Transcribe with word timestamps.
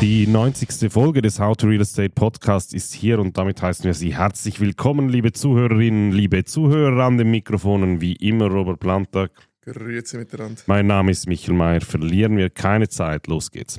Die 0.00 0.26
90. 0.26 0.90
Folge 0.90 1.20
des 1.20 1.38
How 1.38 1.54
to 1.54 1.66
Real 1.66 1.82
Estate 1.82 2.08
Podcast 2.08 2.72
ist 2.72 2.94
hier 2.94 3.18
und 3.18 3.36
damit 3.36 3.60
heißen 3.60 3.84
wir 3.84 3.92
Sie 3.92 4.16
herzlich 4.16 4.58
willkommen, 4.58 5.10
liebe 5.10 5.32
Zuhörerinnen, 5.32 6.10
liebe 6.10 6.42
Zuhörer 6.44 7.04
an 7.04 7.18
den 7.18 7.30
Mikrofonen, 7.30 8.00
wie 8.00 8.14
immer 8.14 8.46
Robert 8.46 8.80
Plantag. 8.80 9.30
Grüezi 9.60 10.16
miteinander. 10.16 10.62
Mein 10.64 10.86
Name 10.86 11.10
ist 11.10 11.28
Michael 11.28 11.52
Mayer. 11.52 11.82
Verlieren 11.82 12.38
wir 12.38 12.48
keine 12.48 12.88
Zeit. 12.88 13.26
Los 13.26 13.50
geht's. 13.50 13.78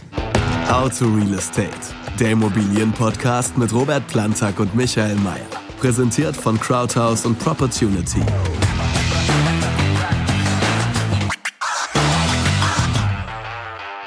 How 0.70 0.96
to 0.96 1.06
Real 1.06 1.34
Estate, 1.34 1.72
der 2.20 2.34
Immobilienpodcast 2.34 3.58
mit 3.58 3.74
Robert 3.74 4.08
Plantag 4.08 4.60
und 4.60 4.76
Michael 4.76 5.16
Mayer. 5.16 5.48
Präsentiert 5.80 6.38
von 6.38 6.60
Crowdhouse 6.60 7.26
und 7.26 7.40
Propertunity. 7.40 8.22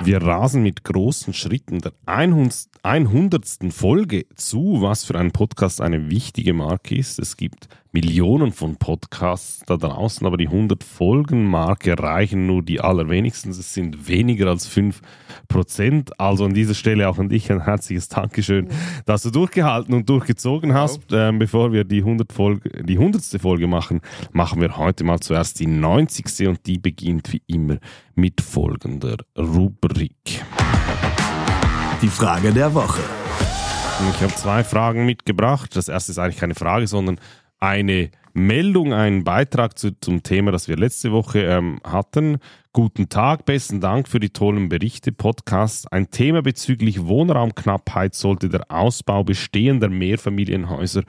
Wir 0.04 0.20
rasen 0.20 0.62
mit 0.62 0.84
großen 0.84 1.32
Schritten 1.32 1.78
der 1.78 1.94
100. 2.04 3.46
Folge 3.70 4.26
zu, 4.34 4.82
was 4.82 5.06
für 5.06 5.18
einen 5.18 5.30
Podcast 5.32 5.80
eine 5.80 6.10
wichtige 6.10 6.52
Marke 6.52 6.94
ist. 6.94 7.18
Es 7.18 7.38
gibt 7.38 7.68
Millionen 7.94 8.50
von 8.50 8.74
Podcasts 8.74 9.62
da 9.66 9.76
draußen, 9.76 10.26
aber 10.26 10.36
die 10.36 10.48
100-Folgen-Marke 10.48 11.96
reichen 11.96 12.44
nur 12.44 12.60
die 12.60 12.80
allerwenigsten. 12.80 13.52
Es 13.52 13.72
sind 13.72 14.08
weniger 14.08 14.48
als 14.48 14.66
5 14.66 15.00
Prozent. 15.46 16.18
Also 16.18 16.44
an 16.44 16.54
dieser 16.54 16.74
Stelle 16.74 17.08
auch 17.08 17.18
an 17.20 17.28
dich 17.28 17.52
ein 17.52 17.62
herzliches 17.62 18.08
Dankeschön, 18.08 18.68
dass 19.06 19.22
du 19.22 19.30
durchgehalten 19.30 19.94
und 19.94 20.08
durchgezogen 20.08 20.74
hast. 20.74 21.02
Ähm, 21.12 21.38
bevor 21.38 21.72
wir 21.72 21.84
die, 21.84 21.98
100 21.98 22.32
Folge, 22.32 22.82
die 22.82 22.98
100. 22.98 23.40
Folge 23.40 23.68
machen, 23.68 24.00
machen 24.32 24.60
wir 24.60 24.76
heute 24.76 25.04
mal 25.04 25.20
zuerst 25.20 25.60
die 25.60 25.68
90. 25.68 26.48
und 26.48 26.66
die 26.66 26.78
beginnt 26.78 27.32
wie 27.32 27.42
immer 27.46 27.78
mit 28.16 28.40
folgender 28.40 29.18
Rubrik. 29.38 30.42
Die 32.02 32.08
Frage 32.08 32.52
der 32.52 32.74
Woche. 32.74 33.02
Ich 34.12 34.20
habe 34.20 34.34
zwei 34.34 34.64
Fragen 34.64 35.06
mitgebracht. 35.06 35.76
Das 35.76 35.88
erste 35.88 36.10
ist 36.10 36.18
eigentlich 36.18 36.38
keine 36.38 36.56
Frage, 36.56 36.88
sondern 36.88 37.20
eine 37.64 38.10
Meldung, 38.32 38.92
einen 38.92 39.24
Beitrag 39.24 39.78
zu, 39.78 39.98
zum 40.00 40.22
Thema, 40.22 40.50
das 40.50 40.68
wir 40.68 40.76
letzte 40.76 41.12
Woche 41.12 41.40
ähm, 41.40 41.80
hatten. 41.84 42.38
Guten 42.76 43.08
Tag, 43.08 43.44
besten 43.44 43.80
Dank 43.80 44.08
für 44.08 44.18
die 44.18 44.30
tollen 44.30 44.68
Berichte, 44.68 45.12
Podcast. 45.12 45.92
Ein 45.92 46.10
Thema 46.10 46.42
bezüglich 46.42 47.06
Wohnraumknappheit 47.06 48.16
sollte 48.16 48.48
der 48.48 48.68
Ausbau 48.68 49.22
bestehender 49.22 49.88
Mehrfamilienhäuser 49.88 51.04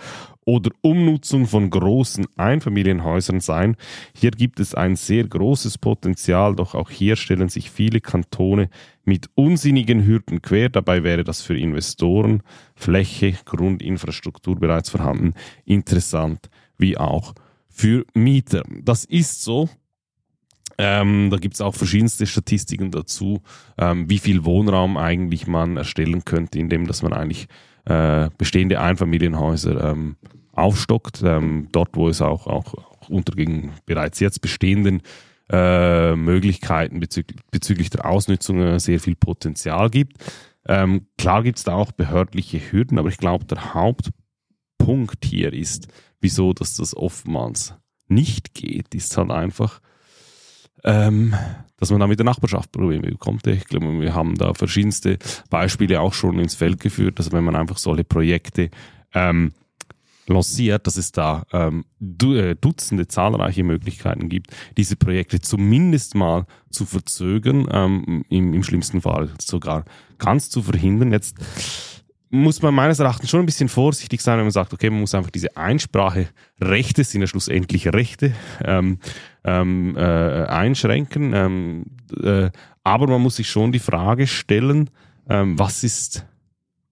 oder 0.46 0.70
Umnutzung 0.82 1.48
von 1.48 1.72
großen 1.72 2.28
Einfamilienhäusern 2.38 3.40
sein. 3.40 3.78
Hier 4.14 4.30
gibt 4.30 4.60
es 4.60 4.76
ein 4.76 4.96
sehr 4.96 5.24
großes 5.24 5.80
Potenzial, 5.80 6.56
doch 6.56 6.76
auch 6.76 6.92
hier 6.92 7.16
stellen 7.16 7.50
sich 7.50 7.72
viele 7.72 8.00
Kantone 8.00 8.70
mit 9.04 9.32
unsinnigen 9.34 10.06
Hürden 10.06 10.44
quer. 10.44 10.70
Dabei 10.70 11.04
wäre 11.04 11.24
das 11.24 11.42
für 11.42 11.58
Investoren, 11.58 12.44
Fläche, 12.76 13.34
Grundinfrastruktur 13.44 14.60
bereits 14.60 14.92
vorhanden, 14.92 15.34
interessant 15.66 16.52
wie 16.78 16.96
auch 16.96 17.34
für 17.70 18.06
Mieter. 18.14 18.62
Das 18.84 19.04
ist 19.04 19.42
so. 19.42 19.68
Ähm, 20.78 21.30
da 21.30 21.38
gibt 21.38 21.56
es 21.56 21.62
auch 21.62 21.74
verschiedenste 21.74 22.26
Statistiken 22.26 22.92
dazu, 22.92 23.42
ähm, 23.78 24.10
wie 24.10 24.20
viel 24.20 24.44
Wohnraum 24.44 24.98
eigentlich 24.98 25.48
man 25.48 25.78
erstellen 25.78 26.26
könnte, 26.26 26.60
indem 26.60 26.86
dass 26.88 27.02
man 27.02 27.14
eigentlich 27.14 27.48
äh, 27.86 28.30
bestehende 28.38 28.82
Einfamilienhäuser 28.82 29.92
ähm, 29.92 30.18
aufstockt, 30.52 31.22
ähm, 31.24 31.70
dort 31.72 31.96
wo 31.96 32.10
es 32.10 32.22
auch, 32.22 32.48
auch, 32.48 32.74
auch 32.74 33.10
unter 33.10 33.34
den 33.34 33.72
bereits 33.86 34.20
jetzt 34.20 34.42
bestehenden 34.42 35.02
äh, 35.50 36.16
Möglichkeiten 36.16 37.00
bezüglich, 37.00 37.40
bezüglich 37.52 37.90
der 37.90 38.06
Ausnutzung 38.06 38.62
äh, 38.62 38.80
sehr 38.80 39.00
viel 39.00 39.16
Potenzial 39.16 39.90
gibt. 39.90 40.14
Ähm, 40.68 41.08
klar 41.18 41.44
gibt 41.44 41.60
es 41.60 41.64
da 41.64 41.76
auch 41.76 41.92
behördliche 41.92 42.60
Hürden, 42.60 42.98
aber 42.98 43.10
ich 43.10 43.18
glaube, 43.18 43.46
der 43.46 43.74
Hauptpunkt 43.74 45.24
hier 45.24 45.54
ist, 45.54 45.88
wieso 46.20 46.54
dass 46.54 46.76
das 46.76 46.98
oftmals 46.98 47.76
nicht 48.08 48.54
geht, 48.56 48.96
ist 48.96 49.16
halt 49.18 49.30
einfach, 49.30 49.82
ähm, 50.86 51.36
dass 51.78 51.92
man 51.92 52.00
da 52.00 52.08
mit 52.08 52.20
der 52.20 52.26
Nachbarschaft 52.26 52.72
Probleme 52.72 53.10
bekommt. 53.10 53.46
Ich 53.48 53.66
glaube, 53.66 54.00
wir 54.00 54.16
haben 54.16 54.36
da 54.36 54.54
verschiedenste 54.54 55.18
Beispiele 55.50 56.00
auch 56.00 56.14
schon 56.14 56.40
ins 56.40 56.56
Feld 56.56 56.80
geführt, 56.80 57.20
dass 57.20 57.32
wenn 57.32 57.44
man 57.44 57.56
einfach 57.56 57.78
solche 57.78 58.06
Projekte 58.06 58.70
ähm, 59.14 59.52
lanciert, 60.28 60.88
dass 60.88 60.98
es 60.98 61.12
da 61.12 61.46
ähm, 61.52 61.86
äh, 62.02 62.56
Dutzende 62.56 63.08
zahlreiche 63.08 63.64
Möglichkeiten 63.64 64.30
gibt, 64.30 64.52
diese 64.78 64.96
Projekte 64.96 65.40
zumindest 65.42 66.16
mal 66.16 66.46
zu 66.70 66.86
verzögern, 66.86 67.68
ähm, 67.72 68.26
im, 68.30 68.54
im 68.54 68.64
schlimmsten 68.64 69.02
Fall 69.02 69.30
sogar 69.40 69.86
ganz 70.18 70.50
zu 70.50 70.64
verhindern. 70.64 71.12
Jetzt 71.12 71.36
muss 72.36 72.62
man 72.62 72.74
meines 72.74 73.00
Erachtens 73.00 73.30
schon 73.30 73.42
ein 73.42 73.46
bisschen 73.46 73.70
vorsichtig 73.70 74.22
sein, 74.22 74.38
wenn 74.38 74.46
man 74.46 74.52
sagt, 74.52 74.74
okay, 74.74 74.90
man 74.90 75.02
muss 75.02 75.16
einfach 75.16 75.32
diese 75.32 75.56
Einspracherechte, 75.58 77.04
sind 77.04 77.22
ja 77.22 77.28
schlussendlich 77.28 77.88
Rechte, 77.94 78.34
ähm, 78.64 79.00
ähm, 79.44 79.96
äh, 79.98 80.02
einschränken. 80.02 81.34
Ähm, 81.34 81.86
äh, 82.22 82.50
aber 82.84 83.08
man 83.08 83.22
muss 83.22 83.38
sich 83.38 83.50
schon 83.50 83.72
die 83.72 83.80
Frage 83.80 84.28
stellen, 84.28 84.90
ähm, 85.30 85.58
was 85.58 85.84
ist 85.84 86.26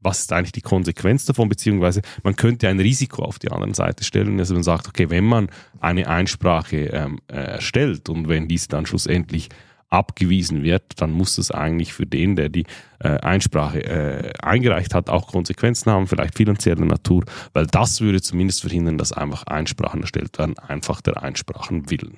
was 0.04 0.20
ist 0.20 0.34
eigentlich 0.34 0.52
die 0.52 0.62
Konsequenz 0.62 1.26
davon, 1.26 1.50
beziehungsweise 1.50 2.02
man 2.24 2.36
könnte 2.36 2.68
ein 2.68 2.80
Risiko 2.80 3.24
auf 3.24 3.40
die 3.40 3.50
andere 3.50 3.74
Seite 3.74 4.04
stellen, 4.04 4.38
also 4.38 4.54
man 4.54 4.64
sagt, 4.64 4.88
okay, 4.88 5.10
wenn 5.10 5.24
man 5.24 5.48
eine 5.80 6.08
Einsprache 6.08 6.88
ähm, 6.88 7.20
äh, 7.28 7.36
erstellt 7.36 8.10
und 8.10 8.28
wenn 8.28 8.48
dies 8.48 8.68
dann 8.68 8.86
schlussendlich 8.86 9.48
abgewiesen 9.94 10.64
wird, 10.64 10.84
dann 10.98 11.12
muss 11.12 11.36
das 11.36 11.52
eigentlich 11.52 11.94
für 11.94 12.06
den, 12.06 12.36
der 12.36 12.50
die 12.50 12.66
äh, 13.00 13.20
Einsprache 13.20 13.84
äh, 13.84 14.34
eingereicht 14.42 14.94
hat, 14.96 15.10
auch 15.10 15.28
Konsequenzen 15.28 15.92
haben, 15.92 16.08
vielleicht 16.08 16.36
finanzieller 16.36 16.84
Natur, 16.84 17.24
weil 17.54 17.68
das 17.68 18.02
würde 18.02 18.22
zumindest 18.22 18.62
verhindern, 18.62 18.98
dass 18.98 19.12
einfach 19.12 19.44
Einsprachen 19.44 20.02
erstellt 20.02 20.38
werden, 20.40 20.58
einfach 20.58 21.02
der 21.02 21.22
Einsprachen 21.22 21.90
willen. 21.90 22.18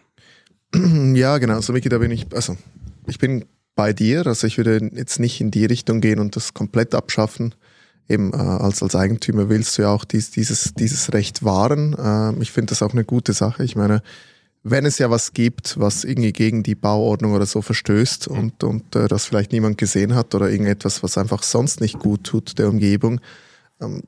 Ja, 1.15 1.37
genau, 1.37 1.61
so 1.61 1.71
Miki, 1.71 1.87
da 1.87 1.99
bin 1.99 2.11
ich, 2.11 2.27
also 2.33 2.57
ich 3.07 3.17
bin 3.17 3.45
bei 3.75 3.93
dir, 3.93 4.25
also 4.25 4.47
ich 4.47 4.57
würde 4.57 4.89
jetzt 4.93 5.19
nicht 5.19 5.39
in 5.39 5.51
die 5.51 5.65
Richtung 5.65 6.01
gehen 6.01 6.19
und 6.19 6.35
das 6.35 6.53
komplett 6.53 6.95
abschaffen. 6.95 7.55
Eben 8.07 8.33
äh, 8.33 8.37
als, 8.37 8.83
als 8.83 8.95
Eigentümer 8.95 9.49
willst 9.49 9.77
du 9.77 9.83
ja 9.83 9.89
auch 9.89 10.05
dies, 10.05 10.31
dieses, 10.31 10.73
dieses 10.73 11.13
Recht 11.13 11.43
wahren. 11.43 11.93
Äh, 11.97 12.41
ich 12.41 12.51
finde 12.51 12.71
das 12.71 12.81
auch 12.81 12.91
eine 12.91 13.03
gute 13.03 13.33
Sache. 13.33 13.63
Ich 13.63 13.75
meine, 13.75 14.01
wenn 14.67 14.87
es 14.87 14.97
ja 14.97 15.11
was 15.11 15.33
gibt, 15.33 15.79
was 15.79 16.03
irgendwie 16.03 16.33
gegen 16.33 16.63
die 16.63 16.73
Bauordnung 16.73 17.33
oder 17.33 17.45
so 17.45 17.61
verstößt 17.61 18.27
und, 18.27 18.63
und 18.63 18.95
äh, 18.95 19.07
das 19.07 19.25
vielleicht 19.25 19.51
niemand 19.51 19.77
gesehen 19.77 20.15
hat 20.15 20.33
oder 20.33 20.49
irgendetwas, 20.49 21.03
was 21.03 21.19
einfach 21.19 21.43
sonst 21.43 21.81
nicht 21.81 21.99
gut 21.99 22.23
tut 22.23 22.57
der 22.57 22.69
Umgebung, 22.69 23.21
ähm, 23.79 24.01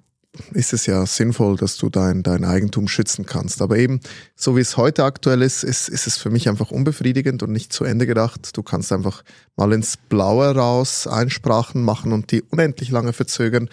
ist 0.53 0.73
es 0.73 0.88
ja 0.88 1.06
sinnvoll, 1.06 1.57
dass 1.57 1.78
du 1.78 1.90
dein, 1.90 2.23
dein 2.23 2.44
Eigentum 2.44 2.88
schützen 2.88 3.28
kannst. 3.28 3.62
Aber 3.62 3.78
eben, 3.78 4.00
so 4.35 4.57
wie 4.57 4.62
es 4.62 4.78
heute 4.78 5.03
aktuell 5.03 5.44
ist, 5.44 5.63
ist, 5.63 5.90
ist 5.90 6.07
es 6.07 6.17
für 6.17 6.31
mich 6.31 6.50
einfach 6.50 6.72
unbefriedigend 6.72 7.44
und 7.44 7.51
nicht 7.51 7.72
zu 7.72 7.84
Ende 7.84 8.07
gedacht. 8.07 8.57
Du 8.57 8.63
kannst 8.63 8.91
einfach 8.91 9.23
mal 9.57 9.72
ins 9.73 9.96
Blaue 9.96 10.56
raus 10.56 11.06
Einsprachen 11.06 11.84
machen 11.84 12.13
und 12.13 12.31
die 12.31 12.41
unendlich 12.41 12.90
lange 12.90 13.13
verzögern. 13.13 13.69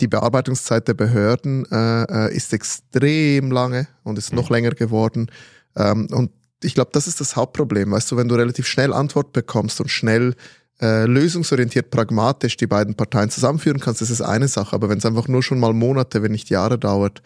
Die 0.00 0.08
Bearbeitungszeit 0.08 0.88
der 0.88 0.94
Behörden 0.94 1.66
äh, 1.70 2.04
äh 2.04 2.34
ist 2.34 2.54
extrem 2.54 3.50
lange 3.50 3.88
und 4.04 4.16
ist 4.16 4.32
noch 4.32 4.48
mhm. 4.48 4.54
länger 4.54 4.70
geworden. 4.70 5.30
Ähm, 5.76 6.08
und 6.10 6.30
ich 6.62 6.74
glaube, 6.74 6.90
das 6.92 7.06
ist 7.06 7.20
das 7.20 7.36
Hauptproblem. 7.36 7.90
Weißt 7.90 8.10
du, 8.10 8.16
wenn 8.16 8.28
du 8.28 8.34
relativ 8.34 8.66
schnell 8.66 8.92
Antwort 8.92 9.32
bekommst 9.32 9.80
und 9.80 9.88
schnell 9.88 10.34
äh, 10.80 11.06
lösungsorientiert, 11.06 11.90
pragmatisch 11.90 12.56
die 12.56 12.66
beiden 12.66 12.94
Parteien 12.94 13.30
zusammenführen 13.30 13.80
kannst, 13.80 14.00
das 14.00 14.10
ist 14.10 14.22
eine 14.22 14.48
Sache. 14.48 14.74
Aber 14.74 14.88
wenn 14.88 14.98
es 14.98 15.06
einfach 15.06 15.28
nur 15.28 15.42
schon 15.42 15.60
mal 15.60 15.72
Monate, 15.72 16.22
wenn 16.22 16.32
nicht 16.32 16.50
Jahre 16.50 16.78
dauert, 16.78 17.22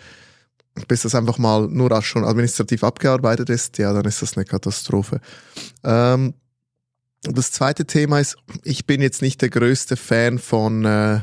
bis 0.87 1.03
das 1.03 1.15
einfach 1.15 1.39
mal 1.39 1.67
nur 1.69 1.91
auch 1.93 2.03
schon 2.03 2.25
administrativ 2.25 2.85
abgearbeitet 2.85 3.51
ist, 3.51 3.79
ja, 3.79 3.93
dann 3.93 4.05
ist 4.05 4.23
das 4.23 4.37
eine 4.37 4.45
Katastrophe. 4.45 5.21
Ähm, 5.83 6.35
das 7.23 7.51
zweite 7.51 7.85
Thema 7.85 8.21
ist, 8.21 8.37
ich 8.63 8.87
bin 8.87 9.03
jetzt 9.03 9.23
nicht 9.23 9.43
der 9.43 9.51
größte 9.51 9.97
Fan 9.97 10.39
von 10.39 10.85
äh, 10.85 11.21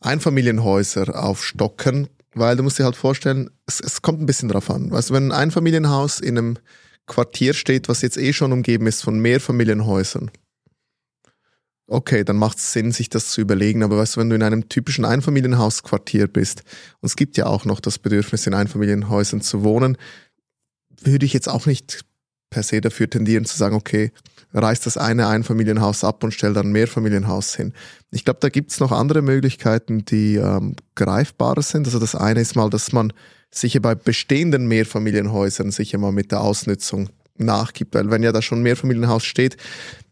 Einfamilienhäuser 0.00 1.22
aufstocken, 1.22 2.08
weil 2.36 2.54
du 2.56 2.62
musst 2.62 2.78
dir 2.78 2.84
halt 2.84 2.96
vorstellen, 2.96 3.50
es, 3.66 3.80
es 3.80 4.02
kommt 4.02 4.20
ein 4.20 4.26
bisschen 4.26 4.50
drauf 4.50 4.70
an. 4.70 4.90
Weißt 4.90 5.10
du, 5.10 5.14
wenn 5.14 5.28
ein 5.28 5.32
Einfamilienhaus 5.32 6.20
in 6.20 6.36
einem 6.36 6.58
Quartier 7.06 7.54
steht, 7.54 7.88
was 7.88 8.02
jetzt 8.02 8.18
eh 8.18 8.32
schon 8.32 8.52
umgeben 8.52 8.86
ist 8.86 9.02
von 9.02 9.18
Mehrfamilienhäusern, 9.18 10.30
okay, 11.86 12.24
dann 12.24 12.36
macht 12.36 12.58
es 12.58 12.72
Sinn, 12.72 12.92
sich 12.92 13.08
das 13.08 13.30
zu 13.30 13.40
überlegen. 13.40 13.82
Aber 13.82 13.96
weißt 13.96 14.16
du, 14.16 14.20
wenn 14.20 14.28
du 14.28 14.36
in 14.36 14.42
einem 14.42 14.68
typischen 14.68 15.06
Einfamilienhausquartier 15.06 16.26
bist, 16.28 16.62
und 17.00 17.06
es 17.06 17.16
gibt 17.16 17.38
ja 17.38 17.46
auch 17.46 17.64
noch 17.64 17.80
das 17.80 17.98
Bedürfnis, 17.98 18.46
in 18.46 18.54
Einfamilienhäusern 18.54 19.40
zu 19.40 19.64
wohnen, 19.64 19.96
würde 21.00 21.24
ich 21.24 21.32
jetzt 21.32 21.48
auch 21.48 21.64
nicht 21.64 22.04
per 22.56 22.62
se 22.62 22.80
dafür 22.80 23.10
tendieren 23.10 23.44
zu 23.44 23.54
sagen, 23.54 23.76
okay, 23.76 24.12
reiß 24.54 24.80
das 24.80 24.96
eine 24.96 25.26
Einfamilienhaus 25.26 26.04
ab 26.04 26.24
und 26.24 26.32
stell 26.32 26.54
dann 26.54 26.68
ein 26.68 26.72
Mehrfamilienhaus 26.72 27.54
hin. 27.54 27.74
Ich 28.12 28.24
glaube, 28.24 28.38
da 28.40 28.48
gibt's 28.48 28.80
noch 28.80 28.92
andere 28.92 29.20
Möglichkeiten, 29.20 30.06
die 30.06 30.36
ähm, 30.36 30.74
greifbarer 30.94 31.60
sind. 31.60 31.86
Also 31.86 31.98
das 31.98 32.14
eine 32.14 32.40
ist 32.40 32.56
mal, 32.56 32.70
dass 32.70 32.92
man 32.92 33.12
sicher 33.50 33.80
bei 33.80 33.94
bestehenden 33.94 34.68
Mehrfamilienhäusern 34.68 35.70
sicher 35.70 35.98
mal 35.98 36.12
mit 36.12 36.32
der 36.32 36.40
Ausnutzung 36.40 37.10
nachgibt, 37.36 37.94
weil 37.94 38.10
wenn 38.10 38.22
ja 38.22 38.32
da 38.32 38.40
schon 38.40 38.60
ein 38.60 38.62
Mehrfamilienhaus 38.62 39.26
steht, 39.26 39.58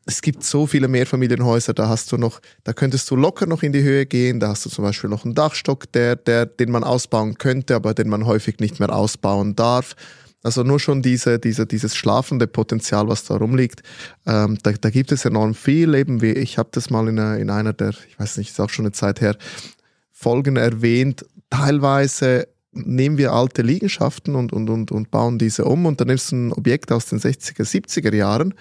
es 0.05 0.21
gibt 0.21 0.45
so 0.45 0.67
viele 0.67 0.87
Mehrfamilienhäuser, 0.87 1.73
da 1.73 1.89
hast 1.89 2.13
du 2.13 2.19
noch, 2.19 2.41
da 2.65 2.75
könntest 2.75 3.11
du 3.11 3.17
locker 3.17 3.47
noch 3.47 3.63
in 3.63 3.73
die 3.73 3.83
Höhe 3.83 4.05
gehen, 4.05 4.39
da 4.39 4.49
hast 4.49 4.67
du 4.67 4.69
zum 4.69 4.85
Beispiel 4.85 5.09
noch 5.09 5.25
einen 5.25 5.33
Dachstock, 5.33 5.91
der, 5.93 6.17
der, 6.17 6.45
den 6.45 6.71
man 6.71 6.85
ausbauen 6.85 7.39
könnte, 7.39 7.75
aber 7.75 7.95
den 7.95 8.11
man 8.11 8.27
häufig 8.27 8.59
nicht 8.59 8.81
mehr 8.81 8.95
ausbauen 8.95 9.57
darf. 9.57 9.97
Also 10.45 10.63
nur 10.63 10.79
schon 10.79 11.03
diese, 11.03 11.39
diese, 11.39 11.67
dieses 11.67 11.97
schlafende 11.97 12.47
Potenzial, 12.47 13.09
was 13.09 13.25
da 13.25 13.37
rumliegt, 13.37 13.83
ähm, 14.27 14.59
da, 14.63 14.73
da 14.73 14.91
gibt 14.91 15.11
es 15.11 15.25
enorm 15.25 15.55
viel. 15.55 15.95
Eben 15.95 16.21
wie 16.21 16.33
ich 16.33 16.59
habe 16.59 16.69
das 16.73 16.91
mal 16.91 17.09
in 17.09 17.19
einer, 17.19 17.39
in 17.39 17.51
einer 17.51 17.73
der, 17.73 17.95
ich 18.09 18.19
weiß 18.19 18.37
nicht, 18.37 18.51
ist 18.51 18.61
auch 18.61 18.71
schon 18.71 18.85
eine 18.85 18.93
Zeit 18.93 19.21
her, 19.21 19.37
Folgen 20.13 20.57
erwähnt. 20.57 21.25
Teilweise 21.51 22.47
nehmen 22.73 23.19
wir 23.19 23.33
alte 23.33 23.63
Liegenschaften 23.63 24.35
und, 24.35 24.53
und, 24.53 24.69
und, 24.69 24.93
und 24.93 25.11
bauen 25.11 25.39
diese 25.39 25.65
um 25.65 25.87
und 25.87 26.01
dann 26.01 26.09
nimmst 26.09 26.33
du 26.33 26.37
ein 26.37 26.53
Objekt 26.53 26.93
aus 26.93 27.07
den 27.07 27.21
60er, 27.21 27.63
70er 27.63 28.15
Jahren 28.15 28.55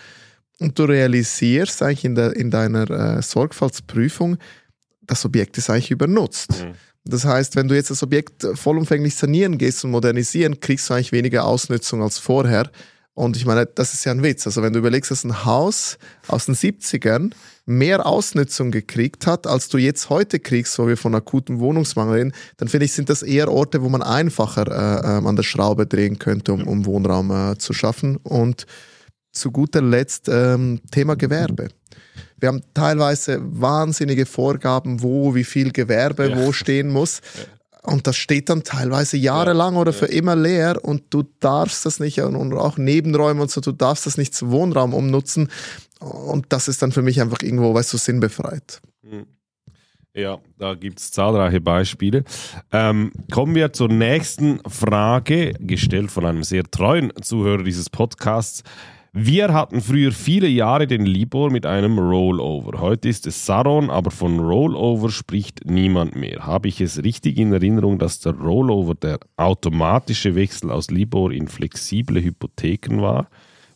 und 0.59 0.77
du 0.77 0.83
realisierst 0.83 1.81
eigentlich 1.81 2.05
in, 2.05 2.15
der, 2.15 2.35
in 2.35 2.51
deiner 2.51 2.89
äh, 2.89 3.21
Sorgfaltsprüfung, 3.21 4.37
das 5.01 5.25
Objekt 5.25 5.57
ist 5.57 5.69
eigentlich 5.69 5.91
übernutzt. 5.91 6.63
Mhm. 6.63 6.73
Das 7.05 7.25
heißt, 7.25 7.55
wenn 7.55 7.67
du 7.67 7.75
jetzt 7.75 7.89
das 7.89 8.01
Objekt 8.03 8.47
vollumfänglich 8.53 9.15
sanieren 9.15 9.57
gehst 9.57 9.83
und 9.83 9.91
modernisieren, 9.91 10.59
kriegst 10.59 10.89
du 10.89 10.93
eigentlich 10.93 11.11
weniger 11.11 11.45
Ausnutzung 11.45 12.01
als 12.01 12.17
vorher. 12.17 12.71
Und 13.15 13.37
ich 13.37 13.45
meine, 13.45 13.65
das 13.65 13.93
ist 13.93 14.05
ja 14.05 14.11
ein 14.11 14.23
Witz. 14.23 14.47
Also 14.47 14.63
wenn 14.63 14.73
du 14.73 14.79
überlegst, 14.79 15.11
dass 15.11 15.23
ein 15.23 15.45
Haus 15.45 15.97
aus 16.27 16.45
den 16.45 16.55
70ern 16.55 17.31
mehr 17.65 18.05
Ausnutzung 18.05 18.71
gekriegt 18.71 19.27
hat, 19.27 19.45
als 19.45 19.69
du 19.69 19.77
jetzt 19.77 20.09
heute 20.09 20.39
kriegst, 20.39 20.79
wo 20.79 20.87
wir 20.87 20.97
von 20.97 21.13
akutem 21.13 21.59
Wohnungsmangel 21.59 22.15
reden, 22.15 22.33
dann 22.57 22.69
finde 22.69 22.85
ich, 22.85 22.93
sind 22.93 23.09
das 23.09 23.21
eher 23.21 23.51
Orte, 23.51 23.83
wo 23.83 23.89
man 23.89 24.01
einfacher 24.01 24.67
äh, 24.67 25.19
äh, 25.19 25.27
an 25.27 25.35
der 25.35 25.43
Schraube 25.43 25.85
drehen 25.85 26.17
könnte, 26.17 26.53
um, 26.53 26.67
um 26.67 26.85
Wohnraum 26.85 27.31
äh, 27.31 27.57
zu 27.57 27.73
schaffen. 27.73 28.17
Und 28.17 28.65
zu 29.33 29.51
guter 29.51 29.81
Letzt 29.81 30.29
ähm, 30.29 30.79
Thema 30.91 31.15
Gewerbe. 31.15 31.67
Wir 32.39 32.49
haben 32.49 32.61
teilweise 32.73 33.39
wahnsinnige 33.41 34.25
Vorgaben, 34.25 35.01
wo 35.01 35.35
wie 35.35 35.43
viel 35.43 35.71
Gewerbe 35.71 36.29
ja. 36.29 36.37
wo 36.37 36.51
stehen 36.51 36.89
muss. 36.89 37.21
Und 37.83 38.07
das 38.07 38.15
steht 38.15 38.49
dann 38.49 38.63
teilweise 38.63 39.17
jahrelang 39.17 39.73
ja, 39.73 39.81
oder 39.81 39.91
für 39.93 40.05
immer 40.05 40.37
leer 40.37 40.79
und 40.83 41.03
du 41.09 41.23
darfst 41.41 41.85
das 41.85 41.99
nicht, 41.99 42.21
und 42.21 42.53
auch 42.53 42.77
Nebenräume 42.77 43.41
und 43.41 43.51
so, 43.51 43.59
du 43.59 43.73
darfst 43.73 44.05
das 44.05 44.17
nicht 44.17 44.33
zum 44.33 44.51
Wohnraum 44.51 44.93
umnutzen. 44.93 45.49
Und 45.99 46.45
das 46.49 46.69
ist 46.69 46.81
dann 46.81 46.93
für 46.93 47.01
mich 47.01 47.19
einfach 47.19 47.41
irgendwo, 47.41 47.73
weißt 47.73 47.91
du, 47.91 47.97
sinnbefreit. 47.97 48.81
Hm. 49.03 49.25
Ja, 50.15 50.37
da 50.59 50.75
gibt 50.75 50.99
es 50.99 51.11
zahlreiche 51.11 51.59
Beispiele. 51.59 52.23
Ähm, 52.71 53.11
kommen 53.31 53.55
wir 53.55 53.73
zur 53.73 53.89
nächsten 53.89 54.59
Frage, 54.69 55.53
gestellt 55.59 56.11
von 56.11 56.25
einem 56.25 56.43
sehr 56.43 56.63
treuen 56.63 57.11
Zuhörer 57.21 57.63
dieses 57.63 57.89
Podcasts. 57.89 58.63
Wir 59.15 59.53
hatten 59.53 59.79
früher 59.79 60.11
viele 60.11 60.47
Jahre 60.47 60.87
den 60.87 61.05
Libor 61.05 61.51
mit 61.51 61.67
einem 61.67 61.99
Rollover. 61.99 62.81
Heute 62.81 63.09
ist 63.09 63.27
es 63.27 63.45
Saron, 63.45 63.91
aber 63.91 64.09
von 64.09 64.39
Rollover 64.39 65.11
spricht 65.11 65.67
niemand 65.67 66.15
mehr. 66.15 66.47
Habe 66.47 66.67
ich 66.67 66.81
es 66.81 67.03
richtig 67.03 67.37
in 67.37 67.53
Erinnerung, 67.53 67.99
dass 67.99 68.21
der 68.21 68.33
Rollover 68.33 68.95
der 68.95 69.19
automatische 69.37 70.33
Wechsel 70.33 70.71
aus 70.71 70.89
Libor 70.89 71.31
in 71.31 71.47
flexible 71.47 72.23
Hypotheken 72.23 73.03
war? 73.03 73.27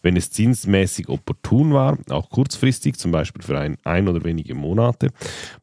Wenn 0.07 0.15
es 0.15 0.31
zinsmäßig 0.31 1.09
opportun 1.09 1.73
war, 1.73 1.97
auch 2.09 2.29
kurzfristig, 2.29 2.95
zum 2.95 3.11
Beispiel 3.11 3.43
für 3.43 3.59
ein, 3.59 3.75
ein 3.83 4.07
oder 4.07 4.23
wenige 4.23 4.55
Monate. 4.55 5.09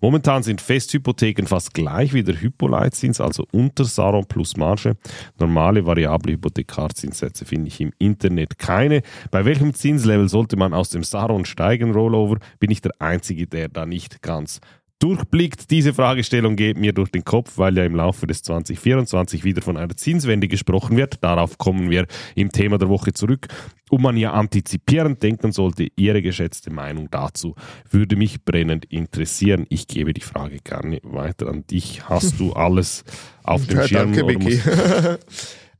Momentan 0.02 0.42
sind 0.42 0.60
Festhypotheken 0.60 1.46
fast 1.46 1.72
gleich 1.72 2.12
wie 2.12 2.22
der 2.22 2.38
Hypoleitzins, 2.38 3.22
also 3.22 3.46
unter 3.52 3.86
Saron 3.86 4.26
plus 4.26 4.58
Marge. 4.58 4.98
Normale 5.38 5.86
variable 5.86 6.34
Hypothekarzinssätze 6.34 7.46
finde 7.46 7.68
ich 7.68 7.80
im 7.80 7.92
Internet 7.96 8.58
keine. 8.58 9.00
Bei 9.30 9.46
welchem 9.46 9.72
Zinslevel 9.72 10.28
sollte 10.28 10.58
man 10.58 10.74
aus 10.74 10.90
dem 10.90 11.04
Saron 11.04 11.46
steigen, 11.46 11.92
Rollover? 11.92 12.36
Bin 12.60 12.70
ich 12.70 12.82
der 12.82 12.92
Einzige, 12.98 13.46
der 13.46 13.70
da 13.70 13.86
nicht 13.86 14.20
ganz 14.20 14.60
durchblickt. 15.04 15.70
Diese 15.70 15.92
Fragestellung 15.92 16.56
geht 16.56 16.78
mir 16.78 16.94
durch 16.94 17.10
den 17.10 17.24
Kopf, 17.24 17.58
weil 17.58 17.76
ja 17.76 17.84
im 17.84 17.94
Laufe 17.94 18.26
des 18.26 18.42
2024 18.42 19.44
wieder 19.44 19.60
von 19.60 19.76
einer 19.76 19.94
Zinswende 19.94 20.48
gesprochen 20.48 20.96
wird. 20.96 21.22
Darauf 21.22 21.58
kommen 21.58 21.90
wir 21.90 22.06
im 22.34 22.50
Thema 22.50 22.78
der 22.78 22.88
Woche 22.88 23.12
zurück. 23.12 23.48
Und 23.90 24.00
man 24.00 24.16
ja 24.16 24.32
antizipierend 24.32 25.22
denken 25.22 25.52
sollte, 25.52 25.88
Ihre 25.96 26.22
geschätzte 26.22 26.70
Meinung 26.70 27.08
dazu 27.10 27.54
würde 27.90 28.16
mich 28.16 28.46
brennend 28.46 28.86
interessieren. 28.86 29.66
Ich 29.68 29.88
gebe 29.88 30.14
die 30.14 30.22
Frage 30.22 30.56
gerne 30.64 31.00
weiter 31.02 31.48
an 31.48 31.66
dich. 31.66 32.08
Hast 32.08 32.40
du 32.40 32.54
alles 32.54 33.04
auf 33.42 33.66
dem 33.66 33.76
ja, 33.76 33.88
Schirm? 33.88 34.14
Danke, 34.14 34.26
Vicky. 34.26 34.58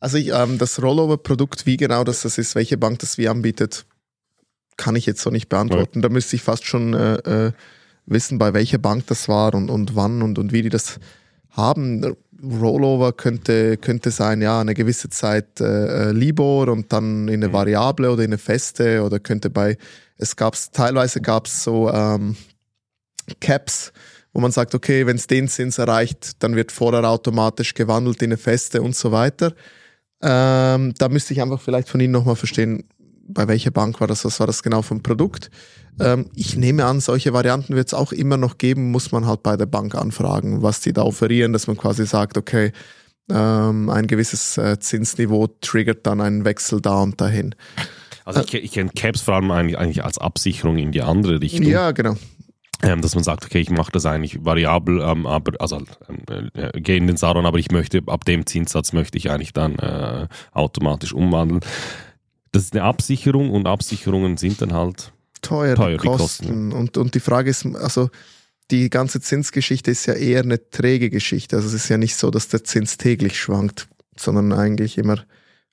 also 0.00 0.18
ich, 0.18 0.32
ähm, 0.34 0.58
das 0.58 0.82
Rollover-Produkt, 0.82 1.64
wie 1.64 1.78
genau 1.78 2.04
das, 2.04 2.20
das 2.20 2.36
ist, 2.36 2.54
welche 2.56 2.76
Bank 2.76 2.98
das 2.98 3.16
wie 3.16 3.28
anbietet, 3.28 3.86
kann 4.76 4.96
ich 4.96 5.06
jetzt 5.06 5.22
so 5.22 5.30
nicht 5.30 5.48
beantworten. 5.48 6.00
Ja. 6.00 6.02
Da 6.02 6.08
müsste 6.10 6.36
ich 6.36 6.42
fast 6.42 6.66
schon 6.66 6.92
äh, 6.92 7.14
äh 7.46 7.52
wissen, 8.06 8.38
bei 8.38 8.52
welcher 8.54 8.78
Bank 8.78 9.06
das 9.06 9.28
war 9.28 9.54
und, 9.54 9.70
und 9.70 9.96
wann 9.96 10.22
und, 10.22 10.38
und 10.38 10.52
wie 10.52 10.62
die 10.62 10.68
das 10.68 10.98
haben. 11.50 12.16
Rollover 12.42 13.12
könnte, 13.12 13.76
könnte 13.78 14.10
sein, 14.10 14.42
ja, 14.42 14.60
eine 14.60 14.74
gewisse 14.74 15.08
Zeit 15.08 15.60
äh, 15.60 16.08
äh 16.08 16.12
Libor 16.12 16.68
und 16.68 16.92
dann 16.92 17.28
in 17.28 17.34
eine 17.34 17.48
mhm. 17.48 17.52
Variable 17.52 18.10
oder 18.10 18.22
in 18.22 18.30
eine 18.30 18.38
Feste 18.38 19.02
oder 19.02 19.18
könnte 19.18 19.50
bei, 19.50 19.78
es 20.18 20.36
gab 20.36 20.54
teilweise 20.72 21.20
gab 21.20 21.46
es 21.46 21.64
so 21.64 21.90
ähm, 21.90 22.36
Caps, 23.40 23.92
wo 24.32 24.40
man 24.40 24.52
sagt, 24.52 24.74
okay, 24.74 25.06
wenn 25.06 25.16
es 25.16 25.26
den 25.26 25.48
Zins 25.48 25.78
erreicht, 25.78 26.42
dann 26.42 26.56
wird 26.56 26.72
vorher 26.72 27.08
automatisch 27.08 27.72
gewandelt 27.74 28.20
in 28.22 28.28
eine 28.28 28.36
Feste 28.36 28.82
und 28.82 28.94
so 28.94 29.12
weiter. 29.12 29.54
Ähm, 30.20 30.94
da 30.98 31.08
müsste 31.08 31.34
ich 31.34 31.40
einfach 31.40 31.60
vielleicht 31.60 31.88
von 31.88 32.00
Ihnen 32.00 32.12
nochmal 32.12 32.36
verstehen, 32.36 32.84
bei 33.26 33.48
welcher 33.48 33.70
Bank 33.70 34.00
war 34.00 34.06
das, 34.06 34.24
was 34.24 34.40
war 34.40 34.46
das 34.46 34.62
genau 34.62 34.82
vom 34.82 35.02
Produkt. 35.02 35.50
Ähm, 36.00 36.30
ich 36.34 36.56
nehme 36.56 36.84
an, 36.84 37.00
solche 37.00 37.32
Varianten 37.32 37.74
wird 37.74 37.88
es 37.88 37.94
auch 37.94 38.12
immer 38.12 38.36
noch 38.36 38.58
geben, 38.58 38.90
muss 38.90 39.12
man 39.12 39.26
halt 39.26 39.42
bei 39.42 39.56
der 39.56 39.66
Bank 39.66 39.94
anfragen, 39.94 40.62
was 40.62 40.80
die 40.80 40.92
da 40.92 41.02
offerieren, 41.02 41.52
dass 41.52 41.66
man 41.66 41.76
quasi 41.76 42.06
sagt, 42.06 42.36
okay, 42.36 42.72
ähm, 43.30 43.88
ein 43.88 44.06
gewisses 44.06 44.58
äh, 44.58 44.78
Zinsniveau 44.78 45.48
triggert 45.60 46.06
dann 46.06 46.20
einen 46.20 46.44
Wechsel 46.44 46.80
da 46.80 47.00
und 47.02 47.20
dahin. 47.20 47.54
Also 48.24 48.40
ich, 48.40 48.54
ich 48.54 48.72
kenne 48.72 48.90
Caps 48.94 49.22
vor 49.22 49.34
allem 49.34 49.50
eigentlich, 49.50 49.78
eigentlich 49.78 50.04
als 50.04 50.18
Absicherung 50.18 50.78
in 50.78 50.92
die 50.92 51.02
andere 51.02 51.40
Richtung. 51.40 51.64
Ja, 51.64 51.92
genau. 51.92 52.16
Ähm, 52.82 53.00
dass 53.00 53.14
man 53.14 53.24
sagt, 53.24 53.44
okay, 53.44 53.60
ich 53.60 53.70
mache 53.70 53.92
das 53.92 54.04
eigentlich 54.04 54.44
variabel, 54.44 55.00
ähm, 55.00 55.26
aber 55.26 55.52
also 55.60 55.80
ähm, 56.08 56.50
äh, 56.54 56.80
gehe 56.80 56.96
in 56.96 57.06
den 57.06 57.16
Saron, 57.16 57.46
aber 57.46 57.58
ich 57.58 57.70
möchte 57.70 58.02
ab 58.06 58.24
dem 58.24 58.44
Zinssatz 58.46 58.92
möchte 58.92 59.16
ich 59.16 59.30
eigentlich 59.30 59.52
dann 59.52 59.76
äh, 59.76 60.26
automatisch 60.52 61.14
umwandeln. 61.14 61.60
Das 62.54 62.62
ist 62.62 62.72
eine 62.72 62.84
Absicherung 62.84 63.50
und 63.50 63.66
Absicherungen 63.66 64.36
sind 64.36 64.62
dann 64.62 64.72
halt 64.72 65.12
teuer, 65.42 65.74
teuer 65.74 65.98
die 65.98 66.06
Kosten. 66.06 66.46
Kosten. 66.46 66.72
Und, 66.72 66.96
und 66.96 67.16
die 67.16 67.20
Frage 67.20 67.50
ist, 67.50 67.66
also 67.74 68.10
die 68.70 68.90
ganze 68.90 69.20
Zinsgeschichte 69.20 69.90
ist 69.90 70.06
ja 70.06 70.14
eher 70.14 70.42
eine 70.42 70.70
träge 70.70 71.10
Geschichte. 71.10 71.56
Also 71.56 71.66
es 71.66 71.74
ist 71.74 71.88
ja 71.88 71.98
nicht 71.98 72.14
so, 72.14 72.30
dass 72.30 72.46
der 72.46 72.62
Zins 72.62 72.96
täglich 72.96 73.40
schwankt, 73.40 73.88
sondern 74.16 74.52
eigentlich 74.52 74.98
immer, 74.98 75.16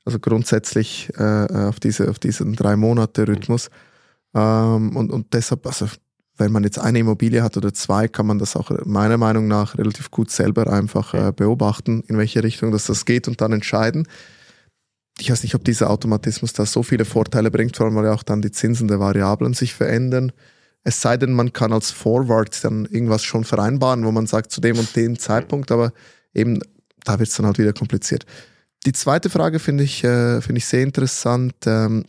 also 0.06 0.18
grundsätzlich 0.18 1.12
äh, 1.20 1.46
auf, 1.54 1.80
diese, 1.80 2.10
auf 2.10 2.18
diesen 2.18 2.56
drei 2.56 2.76
Monate 2.76 3.28
Rhythmus. 3.28 3.70
Ähm, 4.34 4.96
und, 4.96 5.12
und 5.12 5.36
deshalb, 5.36 5.68
also 5.68 5.86
wenn 6.38 6.52
man 6.52 6.64
jetzt 6.64 6.80
eine 6.80 6.98
Immobilie 6.98 7.44
hat 7.44 7.58
oder 7.58 7.76
zwei, 7.76 8.08
kann 8.08 8.26
man 8.26 8.40
das 8.40 8.56
auch 8.56 8.72
meiner 8.86 9.20
Meinung 9.20 9.48
nach 9.48 9.78
relativ 9.78 10.10
gut 10.10 10.32
selber 10.32 10.66
einfach 10.66 11.14
äh, 11.14 11.32
beobachten, 11.32 12.02
in 12.08 12.18
welche 12.18 12.44
Richtung 12.44 12.72
das, 12.72 12.86
das 12.86 13.06
geht 13.06 13.28
und 13.28 13.40
dann 13.40 13.54
entscheiden 13.54 14.08
ich 15.20 15.32
weiß 15.32 15.44
nicht, 15.44 15.56
ob 15.56 15.64
dieser 15.64 15.90
Automatismus 15.90 16.54
da 16.54 16.66
so 16.66 16.84
viele 16.84 17.06
Vorteile 17.06 17.52
bringt, 17.52 17.78
vor 17.78 17.86
allem 17.86 17.96
weil 17.96 18.06
ja 18.06 18.14
auch 18.14 18.24
dann 18.24 18.42
die 18.42 18.52
Zinsen 18.52 18.88
der 18.88 19.00
Variablen 19.00 19.54
sich 19.54 19.74
verändern. 19.74 20.32
Es 20.84 21.02
sei 21.02 21.18
denn, 21.18 21.34
man 21.34 21.54
kann 21.54 21.74
als 21.74 21.92
Forward 21.92 22.64
dann 22.64 22.86
irgendwas 22.86 23.24
schon 23.24 23.44
vereinbaren, 23.44 24.06
wo 24.06 24.12
man 24.12 24.26
sagt, 24.26 24.52
zu 24.52 24.62
dem 24.62 24.80
und 24.80 24.96
dem 24.96 25.20
Zeitpunkt, 25.20 25.72
aber 25.72 25.94
eben 26.34 26.60
da 27.04 27.20
wird 27.20 27.30
es 27.30 27.36
dann 27.36 27.46
halt 27.46 27.60
wieder 27.60 27.74
kompliziert. 27.74 28.26
Die 28.86 28.94
zweite 28.94 29.30
Frage 29.30 29.60
finde 29.60 29.84
ich, 29.84 30.04
äh, 30.04 30.42
finde 30.42 30.58
ich 30.58 30.66
sehr 30.66 30.82
interessant. 30.82 31.54
Ähm, 31.66 32.06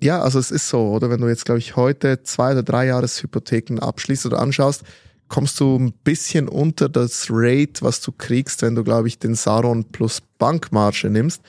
ja, 0.00 0.20
also 0.20 0.38
es 0.38 0.50
ist 0.50 0.68
so, 0.68 0.90
oder? 0.90 1.10
Wenn 1.10 1.20
du 1.20 1.28
jetzt, 1.28 1.44
glaube 1.44 1.58
ich, 1.58 1.76
heute 1.76 2.22
zwei 2.22 2.52
oder 2.52 2.62
drei 2.62 2.86
Jahreshypotheken 2.86 3.78
abschließt 3.80 4.26
oder 4.26 4.40
anschaust, 4.40 4.82
kommst 5.28 5.60
du 5.60 5.76
ein 5.76 5.92
bisschen 5.92 6.48
unter 6.48 6.88
das 6.88 7.28
Rate, 7.30 7.82
was 7.82 8.00
du 8.00 8.12
kriegst, 8.12 8.62
wenn 8.62 8.74
du, 8.74 8.82
glaube 8.82 9.08
ich, 9.08 9.18
den 9.18 9.34
Saron 9.34 9.84
plus 9.84 10.20
Bankmarge 10.38 11.10
nimmst. 11.10 11.42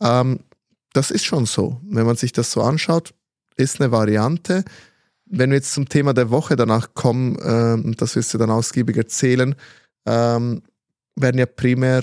Ähm, 0.00 0.40
das 0.92 1.10
ist 1.10 1.24
schon 1.24 1.46
so. 1.46 1.80
Wenn 1.84 2.06
man 2.06 2.16
sich 2.16 2.32
das 2.32 2.50
so 2.50 2.62
anschaut, 2.62 3.14
ist 3.56 3.80
eine 3.80 3.92
Variante. 3.92 4.64
Wenn 5.26 5.50
wir 5.50 5.56
jetzt 5.56 5.72
zum 5.72 5.88
Thema 5.88 6.12
der 6.12 6.30
Woche 6.30 6.56
danach 6.56 6.94
kommen, 6.94 7.36
ähm, 7.42 7.94
das 7.96 8.16
wirst 8.16 8.34
du 8.34 8.38
dann 8.38 8.50
ausgiebig 8.50 8.96
erzählen, 8.96 9.54
ähm, 10.06 10.62
werden 11.14 11.38
ja 11.38 11.46
primär, 11.46 12.02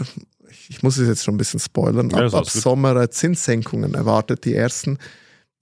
ich 0.70 0.84
muss 0.84 0.98
es 0.98 1.08
jetzt 1.08 1.24
schon 1.24 1.36
ein 1.36 1.39
bisschen 1.39 1.60
spoilern, 1.60 2.10
ja, 2.10 2.25
ab, 2.25 2.34
ab 2.34 2.50
Sommer 2.50 3.10
Zinssenkungen 3.10 3.94
erwartet, 3.96 4.46
die 4.46 4.54
ersten. 4.54 4.98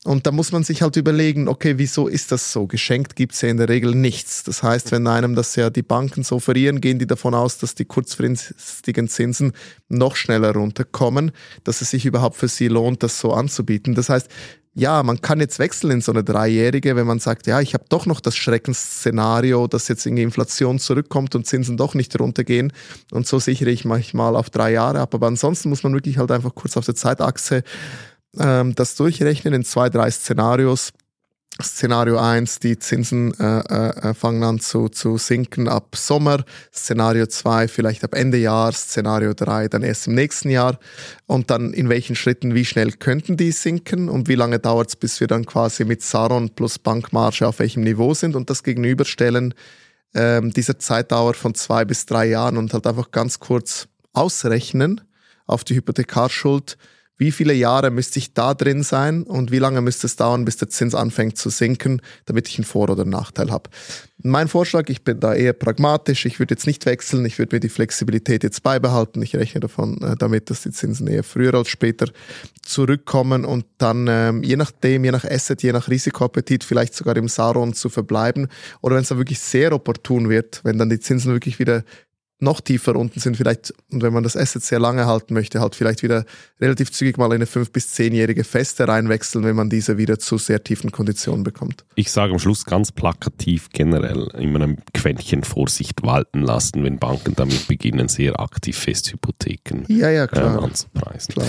Und 0.05 0.27
da 0.27 0.31
muss 0.31 0.51
man 0.51 0.63
sich 0.63 0.83
halt 0.83 0.97
überlegen, 0.97 1.47
okay, 1.47 1.79
wieso 1.79 2.07
ist 2.07 2.31
das 2.31 2.51
so? 2.51 2.67
Geschenkt 2.67 3.15
gibt 3.15 3.33
es 3.33 3.41
ja 3.41 3.49
in 3.49 3.57
der 3.57 3.69
Regel 3.69 3.95
nichts. 3.95 4.43
Das 4.43 4.61
heißt, 4.61 4.91
wenn 4.91 5.07
einem 5.07 5.33
das 5.33 5.55
ja 5.55 5.71
die 5.71 5.81
Banken 5.81 6.23
so 6.23 6.39
verlieren, 6.39 6.79
gehen 6.79 6.99
die 6.99 7.07
davon 7.07 7.33
aus, 7.33 7.57
dass 7.57 7.73
die 7.73 7.85
kurzfristigen 7.85 9.07
Zinsen 9.07 9.53
noch 9.89 10.15
schneller 10.15 10.53
runterkommen, 10.53 11.31
dass 11.63 11.81
es 11.81 11.89
sich 11.89 12.05
überhaupt 12.05 12.35
für 12.35 12.47
sie 12.47 12.67
lohnt, 12.67 13.01
das 13.01 13.19
so 13.19 13.33
anzubieten. 13.33 13.95
Das 13.95 14.09
heißt, 14.09 14.29
ja, 14.75 15.01
man 15.01 15.21
kann 15.21 15.39
jetzt 15.39 15.57
wechseln 15.57 15.89
in 15.89 16.01
so 16.01 16.11
eine 16.11 16.23
Dreijährige, 16.23 16.95
wenn 16.95 17.07
man 17.07 17.19
sagt, 17.19 17.47
ja, 17.47 17.59
ich 17.59 17.73
habe 17.73 17.85
doch 17.89 18.05
noch 18.05 18.19
das 18.19 18.35
Schreckensszenario, 18.35 19.65
dass 19.65 19.87
jetzt 19.87 20.05
irgendwie 20.05 20.23
Inflation 20.23 20.77
zurückkommt 20.77 21.33
und 21.33 21.47
Zinsen 21.47 21.77
doch 21.77 21.95
nicht 21.95 22.19
runtergehen. 22.19 22.73
Und 23.11 23.25
so 23.25 23.39
sichere 23.39 23.71
ich 23.71 23.85
manchmal 23.85 24.35
auf 24.35 24.51
drei 24.51 24.73
Jahre 24.73 24.99
ab. 24.99 25.15
Aber 25.15 25.25
ansonsten 25.25 25.69
muss 25.69 25.81
man 25.81 25.93
wirklich 25.93 26.19
halt 26.19 26.29
einfach 26.29 26.53
kurz 26.53 26.77
auf 26.77 26.85
der 26.85 26.93
Zeitachse 26.93 27.63
ähm, 28.39 28.75
das 28.75 28.95
durchrechnen 28.95 29.53
in 29.53 29.63
zwei, 29.63 29.89
drei 29.89 30.09
Szenarios 30.11 30.91
Szenario 31.63 32.17
1, 32.17 32.59
die 32.59 32.77
Zinsen 32.79 33.33
äh, 33.39 33.59
äh, 33.59 34.13
fangen 34.13 34.43
an 34.43 34.59
zu, 34.59 34.89
zu 34.89 35.17
sinken 35.17 35.69
ab 35.69 35.95
Sommer. 35.95 36.43
Szenario 36.73 37.27
2 37.27 37.69
vielleicht 37.69 38.03
ab 38.03 38.13
Ende 38.13 38.37
Jahr. 38.37 38.73
Szenario 38.73 39.33
3 39.33 39.69
dann 39.69 39.81
erst 39.81 40.07
im 40.07 40.15
nächsten 40.15 40.49
Jahr. 40.49 40.77
Und 41.27 41.49
dann 41.49 41.71
in 41.71 41.87
welchen 41.87 42.17
Schritten, 42.17 42.55
wie 42.55 42.65
schnell 42.65 42.91
könnten 42.91 43.37
die 43.37 43.53
sinken 43.53 44.09
und 44.09 44.27
wie 44.27 44.35
lange 44.35 44.59
dauert 44.59 44.89
es, 44.89 44.95
bis 44.97 45.21
wir 45.21 45.27
dann 45.27 45.45
quasi 45.45 45.85
mit 45.85 46.01
Saron 46.01 46.49
plus 46.49 46.77
Bankmarge 46.77 47.47
auf 47.47 47.59
welchem 47.59 47.83
Niveau 47.83 48.13
sind 48.13 48.35
und 48.35 48.49
das 48.49 48.63
gegenüberstellen 48.63 49.53
ähm, 50.13 50.51
dieser 50.51 50.77
Zeitdauer 50.77 51.35
von 51.35 51.55
zwei 51.55 51.85
bis 51.85 52.05
drei 52.05 52.25
Jahren 52.25 52.57
und 52.57 52.73
halt 52.73 52.85
einfach 52.85 53.11
ganz 53.11 53.39
kurz 53.39 53.87
ausrechnen 54.11 55.01
auf 55.47 55.63
die 55.63 55.75
Hypothekarschuld 55.75 56.77
wie 57.17 57.31
viele 57.31 57.53
Jahre 57.53 57.91
müsste 57.91 58.19
ich 58.19 58.33
da 58.33 58.53
drin 58.53 58.83
sein 58.83 59.23
und 59.23 59.51
wie 59.51 59.59
lange 59.59 59.81
müsste 59.81 60.07
es 60.07 60.15
dauern, 60.15 60.45
bis 60.45 60.57
der 60.57 60.69
Zins 60.69 60.93
anfängt 60.93 61.37
zu 61.37 61.49
sinken, 61.49 62.01
damit 62.25 62.47
ich 62.47 62.57
einen 62.57 62.65
Vor- 62.65 62.89
oder 62.89 63.05
Nachteil 63.05 63.51
habe. 63.51 63.69
Mein 64.23 64.47
Vorschlag, 64.47 64.89
ich 64.89 65.03
bin 65.03 65.19
da 65.19 65.33
eher 65.33 65.53
pragmatisch, 65.53 66.25
ich 66.25 66.39
würde 66.39 66.55
jetzt 66.55 66.65
nicht 66.65 66.85
wechseln, 66.85 67.25
ich 67.25 67.37
würde 67.37 67.55
mir 67.55 67.59
die 67.59 67.69
Flexibilität 67.69 68.43
jetzt 68.43 68.63
beibehalten. 68.63 69.21
Ich 69.21 69.35
rechne 69.35 69.59
davon 69.59 70.01
äh, 70.01 70.15
damit, 70.17 70.49
dass 70.49 70.63
die 70.63 70.71
Zinsen 70.71 71.07
eher 71.07 71.23
früher 71.23 71.53
als 71.53 71.69
später 71.69 72.07
zurückkommen 72.61 73.45
und 73.45 73.65
dann 73.77 74.07
ähm, 74.09 74.41
je 74.41 74.55
nachdem, 74.55 75.03
je 75.03 75.11
nach 75.11 75.25
Asset, 75.25 75.61
je 75.63 75.73
nach 75.73 75.89
Risikoappetit 75.89 76.63
vielleicht 76.63 76.95
sogar 76.95 77.15
im 77.17 77.27
Saron 77.27 77.73
zu 77.73 77.89
verbleiben 77.89 78.47
oder 78.81 78.95
wenn 78.95 79.03
es 79.03 79.09
dann 79.09 79.17
wirklich 79.17 79.39
sehr 79.39 79.73
opportun 79.73 80.29
wird, 80.29 80.61
wenn 80.63 80.77
dann 80.77 80.89
die 80.89 80.99
Zinsen 80.99 81.33
wirklich 81.33 81.59
wieder 81.59 81.83
noch 82.39 82.59
tiefer 82.61 82.95
unten 82.95 83.19
sind, 83.19 83.37
vielleicht, 83.37 83.73
und 83.91 84.03
wenn 84.03 84.13
man 84.13 84.23
das 84.23 84.35
Asset 84.35 84.63
sehr 84.63 84.79
lange 84.79 85.05
halten 85.05 85.33
möchte, 85.33 85.61
halt 85.61 85.75
vielleicht 85.75 86.03
wieder 86.03 86.25
relativ 86.59 86.91
zügig 86.91 87.17
mal 87.17 87.27
in 87.27 87.33
eine 87.33 87.45
fünf- 87.45 87.71
bis 87.71 87.91
zehnjährige 87.91 88.43
Feste 88.43 88.87
reinwechseln, 88.87 89.45
wenn 89.45 89.55
man 89.55 89.69
diese 89.69 89.97
wieder 89.97 90.19
zu 90.19 90.37
sehr 90.37 90.63
tiefen 90.63 90.91
Konditionen 90.91 91.43
bekommt. 91.43 91.85
Ich 91.95 92.11
sage 92.11 92.33
am 92.33 92.39
Schluss 92.39 92.65
ganz 92.65 92.91
plakativ 92.91 93.69
generell 93.71 94.27
immer 94.37 94.61
ein 94.61 94.77
Quäntchen 94.93 95.43
Vorsicht 95.43 96.03
walten 96.03 96.41
lassen, 96.41 96.83
wenn 96.83 96.99
Banken 96.99 97.35
damit 97.35 97.67
beginnen, 97.67 98.09
sehr 98.09 98.39
aktiv 98.39 98.77
Festhypotheken 98.77 99.85
ja, 99.87 100.09
ja, 100.09 100.27
klar. 100.27 100.57
Ähm, 100.57 100.63
anzupreisen. 100.65 101.33
Klar. 101.33 101.47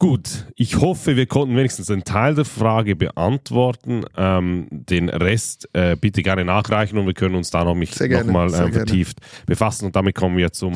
Gut, 0.00 0.46
ich 0.56 0.80
hoffe, 0.80 1.16
wir 1.16 1.26
konnten 1.26 1.56
wenigstens 1.56 1.88
einen 1.90 2.04
Teil 2.04 2.34
der 2.34 2.44
Frage 2.44 2.96
beantworten. 2.96 4.02
Ähm, 4.16 4.66
den 4.70 5.08
Rest 5.08 5.68
äh, 5.72 5.96
bitte 5.96 6.22
gerne 6.22 6.44
nachreichen 6.44 6.98
und 6.98 7.06
wir 7.06 7.14
können 7.14 7.36
uns 7.36 7.50
da 7.50 7.64
noch, 7.64 7.74
mich, 7.74 7.98
noch 7.98 8.24
mal 8.24 8.52
äh, 8.52 8.72
vertieft 8.72 9.18
befassen. 9.46 9.86
Und 9.86 9.96
damit 9.96 10.14
kommen 10.14 10.36
wir 10.36 10.52
zum 10.52 10.74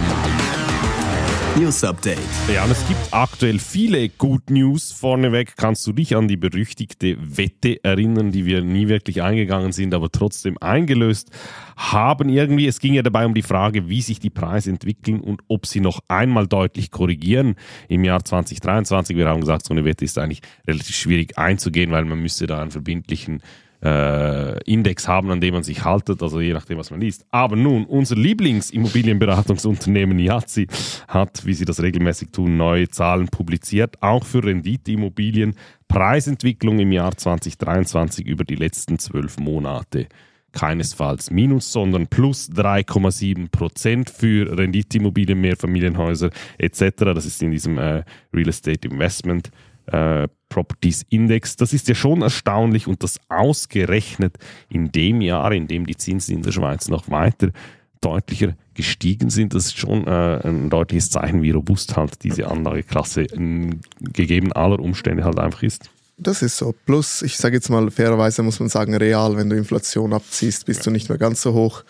News 1.59 1.83
Update. 1.83 2.19
Ja, 2.55 2.63
und 2.63 2.71
es 2.71 2.87
gibt 2.87 3.01
aktuell 3.11 3.59
viele 3.59 4.09
Good 4.11 4.49
News. 4.49 4.93
Vorneweg 4.93 5.57
kannst 5.57 5.85
du 5.89 5.93
dich 5.93 6.15
an 6.15 6.29
die 6.29 6.37
berüchtigte 6.37 7.17
Wette 7.19 7.83
erinnern, 7.83 8.31
die 8.31 8.47
wir 8.47 8.63
nie 8.63 8.87
wirklich 8.87 9.23
eingegangen 9.23 9.73
sind, 9.73 9.93
aber 9.93 10.09
trotzdem 10.13 10.57
eingelöst 10.59 11.33
haben 11.77 12.29
irgendwie. 12.29 12.69
Es 12.69 12.79
ging 12.79 12.95
ja 12.95 13.03
dabei 13.03 13.27
um 13.27 13.35
die 13.35 13.43
Frage, 13.43 13.89
wie 13.89 14.03
sich 14.03 14.21
die 14.21 14.31
Preise 14.31 14.71
entwickeln 14.71 15.21
und 15.21 15.41
ob 15.49 15.67
sie 15.67 15.81
noch 15.81 15.99
einmal 16.07 16.47
deutlich 16.47 16.93
korrigieren 16.93 17.57
im 17.89 18.05
Jahr 18.05 18.25
2023. 18.25 19.17
Wir 19.17 19.29
haben 19.29 19.41
gesagt, 19.41 19.67
so 19.67 19.75
eine 19.75 19.85
Wette 19.85 20.05
ist 20.05 20.17
eigentlich 20.17 20.43
relativ 20.65 20.95
schwierig 20.95 21.39
einzugehen, 21.39 21.91
weil 21.91 22.05
man 22.05 22.21
müsste 22.21 22.47
da 22.47 22.63
einen 22.63 22.71
verbindlichen 22.71 23.43
äh, 23.83 24.63
Index 24.65 25.07
haben, 25.07 25.31
an 25.31 25.41
dem 25.41 25.55
man 25.55 25.63
sich 25.63 25.85
haltet, 25.85 26.23
also 26.23 26.41
je 26.41 26.53
nachdem, 26.53 26.79
was 26.79 26.91
man 26.91 27.01
liest. 27.01 27.25
Aber 27.31 27.57
nun, 27.57 27.85
unser 27.85 28.17
Lieblingsimmobilienberatungsunternehmen 28.17 30.19
Yazzi 30.19 30.67
hat, 31.07 31.47
wie 31.47 31.55
sie 31.55 31.65
das 31.65 31.83
regelmäßig 31.83 32.33
tun, 32.33 32.57
neue 32.57 32.89
Zahlen 32.89 33.29
publiziert, 33.29 34.03
auch 34.03 34.25
für 34.25 34.45
Renditeimmobilien. 34.45 35.55
Preisentwicklung 35.87 36.81
im 36.81 36.93
Jahr 36.93 37.17
2023 37.17 38.27
über 38.27 38.45
die 38.45 38.57
letzten 38.57 38.99
zwölf 38.99 39.39
Monate 39.39 40.09
keinesfalls 40.53 41.31
minus, 41.31 41.73
sondern 41.73 42.09
plus 42.09 42.51
3,7 42.51 43.51
Prozent 43.51 44.11
für 44.11 44.57
Renditeimmobilien, 44.57 45.41
Mehrfamilienhäuser 45.41 46.31
etc. 46.59 46.83
Das 46.97 47.27
ist 47.27 47.43
in 47.43 47.51
diesem 47.51 47.79
äh, 47.79 48.03
Real 48.35 48.49
Estate 48.49 48.89
Investment 48.89 49.51
äh, 49.87 50.27
Properties 50.49 51.05
Index. 51.09 51.57
Das 51.57 51.73
ist 51.73 51.89
ja 51.89 51.95
schon 51.95 52.23
erstaunlich 52.23 52.87
und 52.87 53.03
das 53.03 53.19
ausgerechnet 53.29 54.37
in 54.69 54.93
dem 54.93 55.21
Jahr, 55.21 55.53
in 55.53 55.67
dem 55.67 55.87
die 55.87 55.97
Zinsen 55.97 56.37
in 56.37 56.43
der 56.43 56.53
Schweiz 56.53 56.89
noch 56.89 57.11
weiter 57.11 57.51
deutlicher 58.01 58.55
gestiegen 58.75 59.31
sind. 59.31 59.55
Das 59.55 59.67
ist 59.67 59.79
schon 59.79 60.07
äh, 60.07 60.41
ein 60.45 60.71
deutliches 60.71 61.11
Zeichen, 61.11 61.43
wie 61.43 61.51
robust 61.51 61.97
halt 61.97 62.23
diese 62.23 62.49
Anlageklasse 62.49 63.23
in, 63.23 63.81
gegeben 64.01 64.53
aller 64.53 64.79
Umstände 64.79 65.25
halt 65.25 65.39
einfach 65.39 65.63
ist. 65.63 65.91
Das 66.17 66.43
ist 66.43 66.57
so. 66.57 66.75
Plus, 66.87 67.23
ich 67.23 67.37
sage 67.37 67.57
jetzt 67.57 67.71
mal 67.71 67.91
fairerweise, 67.91 68.43
muss 68.43 68.59
man 68.61 68.69
sagen, 68.69 68.95
real, 68.95 69.37
wenn 69.37 69.51
du 69.51 69.57
Inflation 69.57 70.13
abziehst, 70.13 70.67
bist 70.67 70.81
ja. 70.81 70.85
du 70.85 70.91
nicht 70.91 71.09
mehr 71.09 71.19
ganz 71.19 71.43
so 71.43 71.55
hoch. 71.55 71.85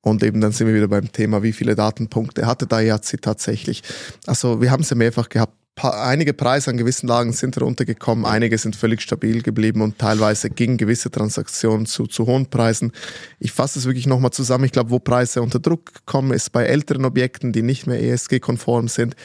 Und 0.00 0.22
eben 0.22 0.40
dann 0.40 0.52
sind 0.52 0.66
wir 0.66 0.74
wieder 0.74 0.88
beim 0.88 1.10
Thema, 1.10 1.42
wie 1.42 1.52
viele 1.52 1.74
Datenpunkte 1.74 2.46
hatte 2.46 2.66
da 2.66 2.80
Yazzi 2.80 3.16
tatsächlich. 3.16 3.82
Also 4.26 4.60
wir 4.60 4.70
haben 4.70 4.82
es 4.82 4.90
ja 4.90 4.96
mehrfach 4.96 5.28
gehabt, 5.28 5.56
einige 5.82 6.34
Preise 6.34 6.70
an 6.70 6.76
gewissen 6.76 7.08
Lagen 7.08 7.32
sind 7.32 7.60
runtergekommen, 7.60 8.24
einige 8.24 8.58
sind 8.58 8.76
völlig 8.76 9.02
stabil 9.02 9.42
geblieben 9.42 9.82
und 9.82 9.98
teilweise 9.98 10.50
gingen 10.50 10.76
gewisse 10.76 11.10
Transaktionen 11.10 11.86
zu, 11.86 12.06
zu 12.06 12.26
hohen 12.26 12.46
Preisen. 12.46 12.92
Ich 13.40 13.52
fasse 13.52 13.78
es 13.78 13.84
wirklich 13.84 14.06
nochmal 14.06 14.30
zusammen. 14.30 14.64
Ich 14.64 14.72
glaube, 14.72 14.90
wo 14.90 15.00
Preise 15.00 15.42
unter 15.42 15.58
Druck 15.58 16.06
kommen, 16.06 16.32
ist 16.32 16.52
bei 16.52 16.64
älteren 16.64 17.04
Objekten, 17.04 17.52
die 17.52 17.62
nicht 17.62 17.86
mehr 17.86 18.00
ESG-konform 18.00 18.88
sind, 18.88 19.16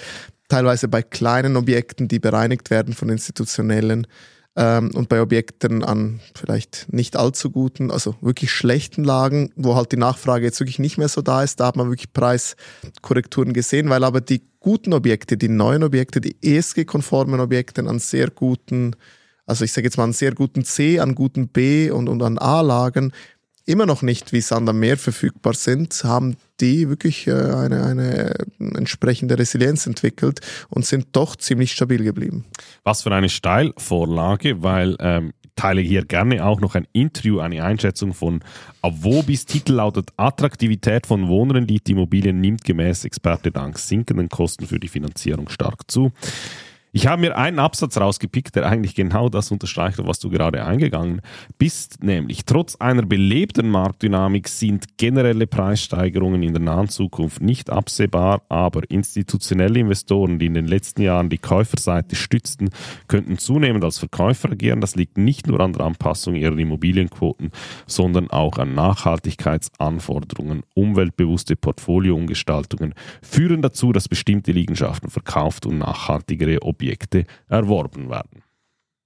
teilweise 0.47 0.87
bei 0.87 1.03
kleinen 1.03 1.55
Objekten, 1.55 2.07
die 2.07 2.19
bereinigt 2.19 2.71
werden 2.71 2.93
von 2.93 3.09
institutionellen 3.09 4.07
ähm, 4.59 4.91
und 4.93 5.07
bei 5.07 5.21
Objekten 5.21 5.85
an 5.85 6.19
vielleicht 6.35 6.87
nicht 6.91 7.15
allzu 7.15 7.49
guten, 7.49 7.91
also 7.91 8.15
wirklich 8.19 8.51
schlechten 8.51 9.05
Lagen, 9.05 9.53
wo 9.55 9.75
halt 9.75 9.93
die 9.93 9.97
Nachfrage 9.97 10.43
jetzt 10.43 10.59
wirklich 10.59 10.79
nicht 10.79 10.97
mehr 10.97 11.07
so 11.07 11.21
da 11.21 11.43
ist, 11.43 11.61
da 11.61 11.67
hat 11.67 11.77
man 11.77 11.87
wirklich 11.87 12.11
Preiskorrekturen 12.11 13.53
gesehen, 13.53 13.89
weil 13.89 14.03
aber 14.03 14.19
die 14.19 14.41
guten 14.59 14.91
Objekte, 14.91 15.37
die 15.37 15.47
neuen 15.47 15.81
Objekte, 15.81 16.19
die 16.19 16.35
ESG-konformen 16.41 17.39
Objekte 17.39 17.87
an 17.87 17.99
sehr 17.99 18.29
guten, 18.29 18.97
also 19.45 19.63
ich 19.63 19.71
sage 19.71 19.87
jetzt 19.87 19.97
mal 19.97 20.03
an 20.03 20.13
sehr 20.13 20.33
guten 20.33 20.65
C, 20.65 20.99
an 20.99 21.15
guten 21.15 21.47
B 21.47 21.89
und, 21.89 22.09
und 22.09 22.21
an 22.21 22.37
A-Lagen 22.37 23.13
immer 23.69 23.85
noch 23.85 24.01
nicht 24.01 24.33
wie 24.33 24.41
Sand 24.41 24.67
am 24.67 24.79
Meer 24.79 24.97
verfügbar 24.97 25.53
sind, 25.53 26.03
haben 26.03 26.35
die 26.59 26.89
wirklich 26.89 27.27
äh, 27.27 27.31
eine, 27.31 27.85
eine 27.85 28.33
entsprechende 28.57 29.37
Resilienz 29.37 29.85
entwickelt 29.85 30.41
und 30.69 30.85
sind 30.85 31.07
doch 31.13 31.35
ziemlich 31.35 31.71
stabil 31.71 32.03
geblieben. 32.03 32.45
Was 32.83 33.03
für 33.03 33.11
eine 33.11 33.29
Steilvorlage, 33.29 34.63
weil 34.63 34.97
ähm, 34.99 35.33
teile 35.55 35.81
hier 35.81 36.05
gerne 36.05 36.45
auch 36.45 36.59
noch 36.59 36.75
ein 36.75 36.87
Interview, 36.93 37.39
eine 37.39 37.63
Einschätzung 37.63 38.13
von 38.13 38.41
Avobis. 38.81 39.45
Titel 39.45 39.73
lautet 39.73 40.09
Attraktivität 40.17 41.05
von 41.05 41.27
Wohnrendite-Immobilien 41.27 42.39
nimmt 42.39 42.63
gemäß 42.63 43.05
Experte 43.05 43.51
dank 43.51 43.77
sinkenden 43.77 44.29
Kosten 44.29 44.65
für 44.65 44.79
die 44.79 44.87
Finanzierung 44.87 45.49
stark 45.49 45.91
zu. 45.91 46.11
Ich 46.91 47.05
habe 47.05 47.21
mir 47.21 47.37
einen 47.37 47.59
Absatz 47.59 47.97
rausgepickt, 47.97 48.55
der 48.55 48.65
eigentlich 48.65 48.95
genau 48.95 49.29
das 49.29 49.51
unterstreicht, 49.51 49.99
was 49.99 50.17
du 50.17 50.31
gerade 50.31 50.65
eingegangen 50.65 51.21
bist, 51.59 52.03
nämlich 52.03 52.45
trotz 52.45 52.77
einer 52.77 53.03
belebten 53.03 53.69
Marktdynamik 53.69 54.47
sind 54.47 54.97
generelle 54.97 55.45
Preissteigerungen 55.45 56.41
in 56.41 56.53
der 56.53 56.63
nahen 56.63 56.89
Zukunft 56.89 57.41
nicht 57.41 57.69
absehbar, 57.69 58.41
aber 58.49 58.89
institutionelle 58.89 59.79
Investoren, 59.79 60.39
die 60.39 60.47
in 60.47 60.55
den 60.55 60.65
letzten 60.65 61.03
Jahren 61.03 61.29
die 61.29 61.37
Käuferseite 61.37 62.15
stützten, 62.15 62.71
könnten 63.07 63.37
zunehmend 63.37 63.83
als 63.83 63.99
Verkäufer 63.99 64.51
agieren. 64.51 64.81
Das 64.81 64.95
liegt 64.95 65.19
nicht 65.19 65.45
nur 65.45 65.59
an 65.59 65.73
der 65.73 65.85
Anpassung 65.85 66.33
ihrer 66.33 66.57
Immobilienquoten, 66.57 67.51
sondern 67.85 68.31
auch 68.31 68.57
an 68.57 68.73
Nachhaltigkeitsanforderungen. 68.73 70.63
Umweltbewusste 70.73 71.55
Portfolioumgestaltungen 71.55 72.95
führen 73.21 73.61
dazu, 73.61 73.91
dass 73.91 74.07
bestimmte 74.07 74.51
Liegenschaften 74.53 75.11
verkauft 75.11 75.67
und 75.67 75.77
nachhaltigere 75.77 76.63
Objekte 76.79 77.25
erworben 77.49 78.09
werden. 78.09 78.41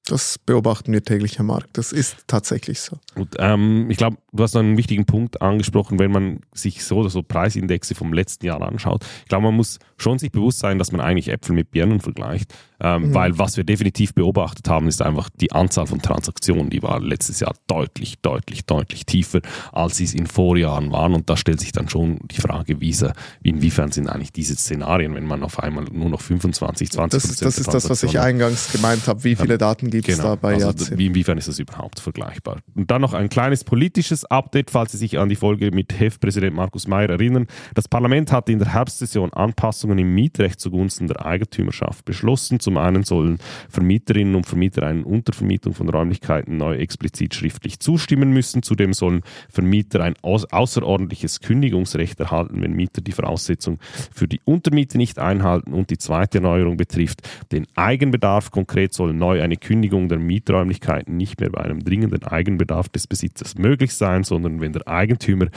Das 0.06 0.38
beobachten 0.38 0.92
wir 0.92 1.02
täglich 1.02 1.40
am 1.40 1.46
Markt. 1.46 1.78
Das 1.78 1.94
ist 1.94 2.26
tatsächlich 2.28 2.82
so. 2.82 2.98
Und, 3.16 3.36
ähm, 3.40 3.90
ich 3.90 3.96
glaube, 3.96 4.18
du 4.34 4.44
hast 4.44 4.54
einen 4.56 4.78
wichtigen 4.78 5.06
Punkt 5.06 5.42
angesprochen, 5.42 5.98
wenn 5.98 6.12
man 6.12 6.42
sich 6.54 6.84
so 6.84 6.98
oder 6.98 7.10
so 7.10 7.24
Preisindexe 7.24 7.96
vom 7.96 8.12
letzten 8.12 8.46
Jahr 8.46 8.62
anschaut. 8.62 9.06
Ich 9.22 9.30
glaube, 9.30 9.46
man 9.46 9.56
muss 9.56 9.80
schon 9.96 10.20
sich 10.20 10.32
bewusst 10.32 10.60
sein, 10.60 10.78
dass 10.78 10.92
man 10.92 11.00
eigentlich 11.00 11.30
Äpfel 11.30 11.56
mit 11.56 11.72
Birnen 11.72 12.02
vergleicht. 12.02 12.54
Ähm, 12.82 13.10
mhm. 13.10 13.14
Weil 13.14 13.40
was 13.40 13.56
wir 13.56 13.64
definitiv 13.64 14.14
beobachtet 14.14 14.68
haben, 14.68 14.90
ist 14.90 15.02
einfach 15.02 15.30
die 15.30 15.54
Anzahl 15.54 15.88
von 15.88 16.02
Transaktionen, 16.02 16.70
die 16.70 16.84
war 16.84 17.00
letztes 17.00 17.40
Jahr 17.40 17.54
deutlich, 17.68 18.20
deutlich, 18.22 18.66
deutlich 18.66 19.06
tiefer, 19.06 19.40
als 19.72 19.96
sie 19.96 20.04
es 20.04 20.14
in 20.14 20.28
Vorjahren 20.28 20.92
waren. 20.92 21.14
Und 21.14 21.30
da 21.30 21.38
stellt 21.38 21.62
sich 21.62 21.72
dann 21.72 21.88
schon 21.88 22.20
die 22.30 22.42
Frage, 22.42 22.82
wie, 22.82 22.94
inwiefern 23.42 23.94
sind 23.94 24.10
eigentlich 24.10 24.34
diese 24.34 24.56
Szenarien, 24.56 25.16
wenn 25.16 25.26
man 25.26 25.44
auf 25.44 25.60
einmal 25.60 25.86
nur 25.86 26.10
noch 26.10 26.20
25, 26.20 26.92
20 26.92 27.22
Das, 27.22 27.38
das 27.38 27.58
ist 27.58 27.74
das, 27.74 27.90
was 27.90 28.04
ich 28.04 28.20
eingangs 28.20 28.74
gemeint 28.74 29.08
habe. 29.08 29.24
Wie 29.24 29.38
viele 29.38 29.58
Daten 29.58 29.93
gibt 30.02 30.10
es 30.10 30.18
Genau. 30.18 30.30
da 30.30 30.36
bei 30.36 30.54
also, 30.56 30.68
Jahrzehnten. 30.68 30.98
wie, 30.98 31.06
inwiefern 31.08 31.38
ist 31.38 31.48
das 31.48 31.60
überhaupt 31.60 32.00
vergleichbar? 32.00 32.58
Und 32.76 32.92
dann 32.92 33.02
noch 33.02 33.14
ein 33.14 33.30
kleines 33.30 33.64
politisches 33.64 34.26
Update, 34.26 34.72
falls 34.72 34.92
Sie 34.92 34.98
sich 34.98 35.18
an 35.20 35.30
die 35.30 35.36
Folge 35.36 35.72
mit 35.72 35.98
HEF-Präsident 36.00 36.56
Markus 36.56 36.88
Mayer 36.88 37.10
erinnern. 37.10 37.48
Das 37.76 37.88
Parlament 37.88 38.32
hat 38.32 38.50
in 38.50 38.60
der 38.60 38.74
Herbstsession 38.74 39.32
Anpassungen 39.34 39.98
im 40.00 40.14
Mietrecht 40.14 40.60
zugunsten 40.60 41.08
der 41.08 41.26
Eigentümerschaft 41.26 42.06
beschlossen. 42.06 42.60
Zum 42.60 42.78
einen 42.78 43.04
sollen 43.04 43.38
Vermieterinnen 43.70 44.36
und 44.36 44.46
Vermieter 44.46 44.84
einer 44.84 45.06
Untervermietung 45.06 45.74
von 45.74 45.90
Räumlichkeiten 45.90 46.58
neu 46.58 46.76
explizit 46.76 47.36
schriftlich 47.36 47.80
zustimmen 47.80 48.32
müssen. 48.32 48.64
Zudem 48.64 48.94
sollen 48.94 49.22
Vermieter 49.50 50.04
ein 50.04 50.16
außerordentliches 50.22 51.40
Kündigungsrecht 51.40 52.20
erhalten, 52.20 52.62
wenn 52.62 52.74
Mieter 52.74 53.02
die 53.02 53.12
Voraussetzung 53.12 53.80
für 54.12 54.28
die 54.28 54.42
Untermiete 54.46 54.98
nicht 54.98 55.20
einhalten. 55.20 55.74
Und 55.74 55.90
die 55.90 55.98
zweite 55.98 56.42
Neuerung 56.42 56.78
betrifft 56.78 57.22
den 57.52 57.68
Eigenbedarf. 57.76 58.52
Konkret 58.52 58.94
soll 58.94 59.14
neu 59.14 59.42
eine 59.42 59.58
Kündigung 59.58 59.83
der 59.90 60.20
Mieträumlichkeiten 60.20 61.18
nicht 61.18 61.40
mehr 61.40 61.50
bei 61.50 61.62
einem 61.62 61.84
dringenden 61.84 62.24
Eigenbedarf 62.24 62.90
des 62.90 63.08
Besitzers 63.08 63.58
möglich 63.58 63.94
sein, 63.94 64.24
sondern 64.24 64.62
wenn 64.62 64.74
der 64.74 64.88
Eigentümer 64.88 65.48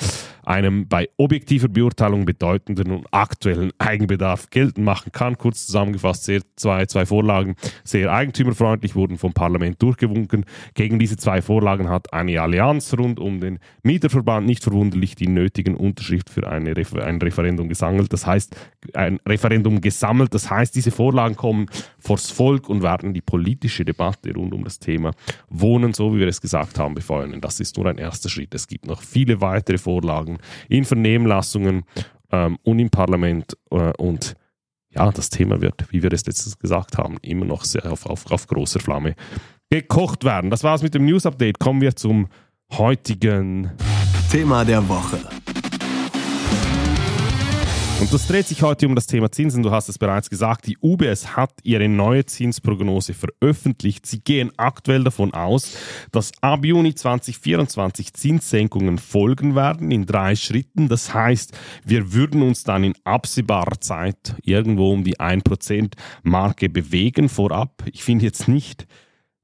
einem 0.46 0.88
bei 0.88 1.08
objektiver 1.16 1.68
Beurteilung 1.68 2.24
bedeutenden 2.24 2.92
und 2.92 3.06
aktuellen 3.10 3.72
Eigenbedarf 3.78 4.48
geltend 4.50 4.84
machen 4.84 5.12
kann. 5.12 5.36
Kurz 5.36 5.66
zusammengefasst, 5.66 6.24
sehr, 6.24 6.40
zwei, 6.54 6.86
zwei 6.86 7.04
Vorlagen, 7.04 7.56
sehr 7.84 8.12
eigentümerfreundlich, 8.12 8.94
wurden 8.94 9.18
vom 9.18 9.32
Parlament 9.32 9.82
durchgewunken. 9.82 10.44
Gegen 10.74 10.98
diese 10.98 11.16
zwei 11.16 11.42
Vorlagen 11.42 11.88
hat 11.88 12.12
eine 12.12 12.40
Allianz 12.40 12.94
rund 12.96 13.18
um 13.18 13.40
den 13.40 13.58
Mieterverband 13.82 14.46
nicht 14.46 14.62
verwunderlich 14.62 15.16
die 15.16 15.28
nötigen 15.28 15.74
Unterschriften 15.74 16.32
für 16.32 16.48
eine 16.48 16.76
Refer 16.76 17.04
ein 17.04 17.20
Referendum 17.20 17.68
gesammelt. 17.68 18.12
Das 18.12 18.26
heißt, 18.26 18.54
ein 18.94 19.18
Referendum 19.26 19.80
gesammelt. 19.80 20.32
Das 20.32 20.50
heißt, 20.50 20.74
diese 20.74 20.90
Vorlagen 20.90 21.36
kommen 21.36 21.66
vors 21.98 22.30
Volk 22.30 22.68
und 22.68 22.82
werden 22.82 23.14
die 23.14 23.20
politische 23.20 23.84
Debatte 23.84 24.32
rund 24.34 24.54
um 24.54 24.64
das 24.64 24.78
Thema 24.78 25.10
Wohnen, 25.48 25.92
so 25.92 26.14
wie 26.14 26.20
wir 26.20 26.28
es 26.28 26.40
gesagt 26.40 26.78
haben, 26.78 26.94
befeuern. 26.94 27.40
Das 27.40 27.58
ist 27.58 27.76
nur 27.76 27.86
ein 27.86 27.98
erster 27.98 28.28
Schritt. 28.28 28.54
Es 28.54 28.68
gibt 28.68 28.86
noch 28.86 29.02
viele 29.02 29.40
weitere 29.40 29.78
Vorlagen 29.78 30.35
in 30.68 30.84
Vernehmlassungen 30.84 31.84
ähm, 32.30 32.58
und 32.62 32.78
im 32.78 32.90
Parlament 32.90 33.56
äh, 33.70 33.92
und 33.98 34.34
ja, 34.90 35.10
das 35.10 35.28
Thema 35.28 35.60
wird, 35.60 35.84
wie 35.90 36.02
wir 36.02 36.12
es 36.12 36.24
letztens 36.26 36.58
gesagt 36.58 36.96
haben, 36.96 37.18
immer 37.22 37.44
noch 37.44 37.64
sehr 37.64 37.90
auf, 37.92 38.06
auf, 38.06 38.30
auf 38.30 38.46
großer 38.46 38.80
Flamme 38.80 39.14
gekocht 39.70 40.24
werden. 40.24 40.50
Das 40.50 40.64
war's 40.64 40.82
mit 40.82 40.94
dem 40.94 41.04
News-Update. 41.04 41.58
Kommen 41.58 41.80
wir 41.80 41.94
zum 41.96 42.28
heutigen 42.72 43.72
Thema 44.30 44.64
der 44.64 44.88
Woche. 44.88 45.18
Und 47.98 48.12
das 48.12 48.26
dreht 48.26 48.46
sich 48.46 48.62
heute 48.62 48.86
um 48.86 48.94
das 48.94 49.06
Thema 49.06 49.32
Zinsen. 49.32 49.62
Du 49.62 49.70
hast 49.70 49.88
es 49.88 49.98
bereits 49.98 50.28
gesagt, 50.28 50.66
die 50.66 50.76
UBS 50.82 51.34
hat 51.34 51.52
ihre 51.62 51.88
neue 51.88 52.26
Zinsprognose 52.26 53.14
veröffentlicht. 53.14 54.04
Sie 54.04 54.20
gehen 54.20 54.52
aktuell 54.58 55.02
davon 55.02 55.32
aus, 55.32 55.78
dass 56.12 56.30
ab 56.42 56.66
Juni 56.66 56.94
2024 56.94 58.12
Zinssenkungen 58.12 58.98
folgen 58.98 59.54
werden 59.54 59.90
in 59.90 60.04
drei 60.04 60.36
Schritten. 60.36 60.88
Das 60.88 61.14
heißt, 61.14 61.56
wir 61.86 62.12
würden 62.12 62.42
uns 62.42 62.64
dann 62.64 62.84
in 62.84 62.92
absehbarer 63.04 63.80
Zeit 63.80 64.36
irgendwo 64.42 64.92
um 64.92 65.02
die 65.02 65.18
1%-Marke 65.18 66.68
bewegen 66.68 67.30
vorab. 67.30 67.82
Ich 67.90 68.04
finde 68.04 68.26
jetzt 68.26 68.46
nicht, 68.46 68.86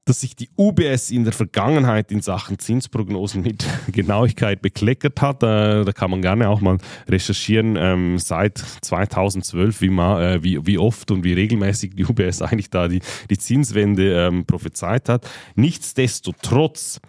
dass 0.05 0.19
sich 0.19 0.35
die 0.35 0.49
UBS 0.57 1.11
in 1.11 1.23
der 1.23 1.31
Vergangenheit 1.31 2.11
in 2.11 2.21
Sachen 2.21 2.59
Zinsprognosen 2.59 3.41
mit 3.41 3.65
Genauigkeit 3.91 4.61
bekleckert 4.61 5.21
hat. 5.21 5.43
Äh, 5.43 5.85
da 5.85 5.91
kann 5.93 6.11
man 6.11 6.21
gerne 6.21 6.49
auch 6.49 6.61
mal 6.61 6.77
recherchieren, 7.07 7.77
ähm, 7.77 8.19
seit 8.19 8.57
2012, 8.57 9.81
wie, 9.81 9.89
ma, 9.89 10.21
äh, 10.21 10.43
wie, 10.43 10.65
wie 10.65 10.77
oft 10.77 11.09
und 11.11 11.23
wie 11.23 11.33
regelmäßig 11.33 11.95
die 11.95 12.05
UBS 12.05 12.41
eigentlich 12.41 12.69
da 12.69 12.87
die, 12.87 13.01
die 13.29 13.37
Zinswende 13.37 14.27
ähm, 14.27 14.45
prophezeit 14.45 15.07
hat. 15.07 15.29
Nichtsdestotrotz 15.55 16.99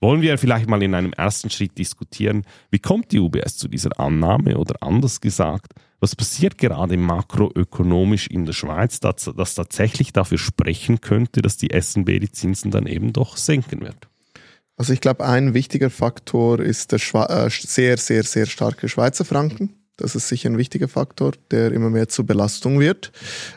wollen 0.00 0.22
wir 0.22 0.38
vielleicht 0.38 0.68
mal 0.68 0.82
in 0.82 0.94
einem 0.94 1.12
ersten 1.12 1.50
Schritt 1.50 1.76
diskutieren, 1.76 2.44
wie 2.70 2.78
kommt 2.78 3.10
die 3.10 3.18
UBS 3.18 3.56
zu 3.56 3.66
dieser 3.66 3.98
Annahme 3.98 4.56
oder 4.56 4.76
anders 4.80 5.20
gesagt, 5.20 5.72
was 6.00 6.14
passiert 6.14 6.58
gerade 6.58 6.96
makroökonomisch 6.96 8.28
in 8.28 8.44
der 8.44 8.52
Schweiz, 8.52 9.00
dass 9.00 9.30
das 9.36 9.54
tatsächlich 9.54 10.12
dafür 10.12 10.38
sprechen 10.38 11.00
könnte, 11.00 11.42
dass 11.42 11.56
die 11.56 11.70
SNB 11.78 12.20
die 12.20 12.32
Zinsen 12.32 12.70
dann 12.70 12.86
eben 12.86 13.12
doch 13.12 13.36
senken 13.36 13.80
wird? 13.80 14.08
Also 14.76 14.92
ich 14.92 15.00
glaube, 15.00 15.26
ein 15.26 15.54
wichtiger 15.54 15.90
Faktor 15.90 16.60
ist 16.60 16.92
der 16.92 16.98
Schwa 16.98 17.26
äh, 17.26 17.50
sehr, 17.50 17.96
sehr, 17.96 18.22
sehr 18.22 18.46
starke 18.46 18.88
Schweizer 18.88 19.24
Franken. 19.24 19.74
Das 19.96 20.14
ist 20.14 20.28
sicher 20.28 20.48
ein 20.48 20.58
wichtiger 20.58 20.86
Faktor, 20.86 21.32
der 21.50 21.72
immer 21.72 21.90
mehr 21.90 22.08
zur 22.08 22.24
Belastung 22.24 22.78
wird. 22.78 23.10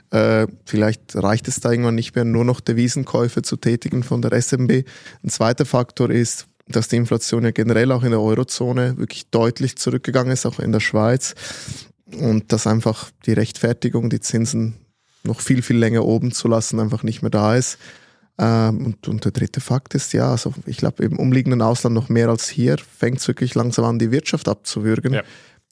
Äh, 0.10 0.48
vielleicht 0.66 1.16
reicht 1.16 1.48
es 1.48 1.60
da 1.60 1.70
irgendwann 1.70 1.94
nicht 1.94 2.16
mehr, 2.16 2.26
nur 2.26 2.44
noch 2.44 2.60
Devisenkäufe 2.60 3.44
zu 3.44 3.58
tätigen 3.58 4.02
von 4.02 4.24
der 4.24 4.32
SMB. 4.42 4.84
Ein 5.24 5.30
zweiter 5.30 5.66
Faktor 5.66 6.10
ist, 6.10 6.48
dass 6.68 6.88
die 6.88 6.96
Inflation 6.96 7.44
ja 7.44 7.52
generell 7.52 7.92
auch 7.92 8.04
in 8.04 8.10
der 8.10 8.22
Eurozone 8.22 8.98
wirklich 8.98 9.30
deutlich 9.30 9.76
zurückgegangen 9.76 10.34
ist, 10.34 10.48
auch 10.48 10.58
in 10.58 10.72
der 10.72 10.80
Schweiz. 10.80 11.36
Und 12.20 12.52
dass 12.52 12.68
einfach 12.68 13.12
die 13.26 13.34
Rechtfertigung, 13.34 14.10
die 14.10 14.20
Zinsen 14.20 14.76
noch 15.24 15.40
viel, 15.40 15.62
viel 15.62 15.78
länger 15.78 16.06
oben 16.06 16.32
zu 16.32 16.48
lassen, 16.48 16.80
einfach 16.80 17.04
nicht 17.04 17.22
mehr 17.22 17.32
da 17.32 17.56
ist. 17.56 17.78
Ähm, 18.38 18.86
und, 18.86 19.08
und 19.08 19.26
der 19.26 19.32
dritte 19.32 19.62
Fakt 19.62 19.94
ist, 19.94 20.14
ja, 20.14 20.32
also 20.32 20.54
ich 20.66 20.78
glaube, 20.78 21.04
im 21.04 21.20
umliegenden 21.20 21.62
Ausland 21.62 21.94
noch 21.94 22.10
mehr 22.10 22.30
als 22.30 22.50
hier 22.50 22.78
fängt 22.78 23.20
es 23.20 23.28
wirklich 23.28 23.56
langsam 23.56 23.86
an, 23.86 24.00
die 24.00 24.12
Wirtschaft 24.12 24.48
abzuwürgen. 24.48 25.14
Ja. 25.14 25.24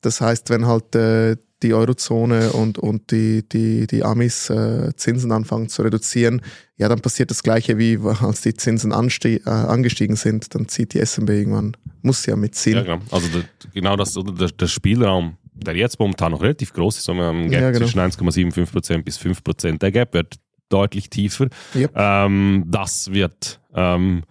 Das 0.02 0.21
heißt, 0.21 0.49
wenn 0.49 0.65
halt 0.65 0.95
äh, 0.95 1.38
die 1.62 1.73
Eurozone 1.73 2.52
und, 2.54 2.78
und 2.78 3.12
die, 3.12 3.47
die, 3.47 3.88
die 3.88 4.04
Amis 4.04 4.49
äh, 4.49 4.95
Zinsen 4.95 5.32
anfangen 5.32 5.67
zu 5.67 5.82
reduzieren, 5.82 6.41
ja, 6.78 6.88
dann 6.88 7.02
passiert 7.02 7.32
das 7.32 7.43
Gleiche 7.43 7.78
wie 7.78 7.99
als 8.21 8.41
die 8.41 8.54
Zinsen 8.54 8.91
äh, 8.91 9.39
angestiegen 9.49 10.15
sind, 10.15 10.54
dann 10.56 10.67
zieht 10.67 10.93
die 10.93 11.06
SMB 11.06 11.30
irgendwann, 11.30 11.75
muss 12.02 12.25
ja 12.25 12.36
mitziehen. 12.36 12.78
Ja, 12.78 12.84
genau. 12.84 12.99
Also 13.12 13.28
der, 13.30 13.43
genau 13.73 13.95
das, 13.95 14.15
oder 14.15 14.32
der, 14.32 14.49
der 14.49 14.67
Spielraum, 14.67 15.38
der 15.63 15.76
jetzt 15.76 16.00
momentan 16.00 16.32
noch 16.32 16.41
relativ 16.41 16.74
groß 16.74 16.98
ist, 16.98 17.06
sondern 17.06 17.43
ein 17.43 17.50
Gap 17.50 17.62
Ja, 17.62 17.72
genau. 17.72 17.86
zwischen 17.86 18.00
1,75% 18.00 19.04
bis 19.04 19.19
5%. 19.19 19.80
Der 19.80 19.91
Gap 19.91 20.13
wird 20.13 20.36
deutlich 20.69 21.10
tiefer. 21.10 21.48
Yep. 21.76 21.91
Ähm, 21.95 22.63
das 22.67 23.12
wird 23.12 23.60
ähm, 23.74 24.24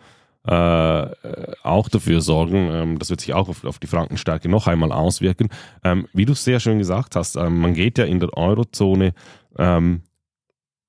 äh, 0.46 1.06
auch 1.62 1.88
dafür 1.90 2.20
sorgen, 2.20 2.70
ähm, 2.72 2.98
das 2.98 3.10
wird 3.10 3.20
sich 3.20 3.34
auch 3.34 3.48
auf, 3.48 3.64
auf 3.64 3.78
die 3.78 3.86
Frankenstärke 3.86 4.48
noch 4.48 4.66
einmal 4.66 4.92
auswirken. 4.92 5.48
Ähm, 5.84 6.06
wie 6.14 6.24
du 6.24 6.34
sehr 6.34 6.60
schön 6.60 6.78
gesagt 6.78 7.16
hast, 7.16 7.36
ähm, 7.36 7.58
man 7.60 7.74
geht 7.74 7.98
ja 7.98 8.04
in 8.04 8.20
der 8.20 8.34
Eurozone 8.36 9.12
ähm, 9.58 10.02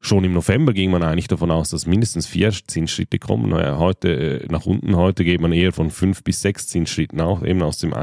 Schon 0.01 0.23
im 0.23 0.31
November 0.31 0.71
ging 0.71 0.91
man 0.91 1.03
eigentlich 1.03 1.27
davon 1.27 1.51
aus, 1.51 1.71
dass 1.71 1.85
mindestens 1.85 2.25
vier 2.25 2.51
Zinsschritte 2.51 3.19
kommen. 3.19 3.49
Naja, 3.49 3.77
heute 3.77 4.43
äh, 4.43 4.47
nach 4.49 4.65
unten, 4.65 4.95
heute 4.95 5.25
geht 5.25 5.41
man 5.41 5.51
eher 5.51 5.73
von 5.73 5.91
fünf 5.91 6.23
bis 6.23 6.41
sechs 6.41 6.67
Zinsschritten 6.67 7.19
auch, 7.19 7.43
eben 7.43 7.61
aus 7.61 7.79
dem 7.79 7.93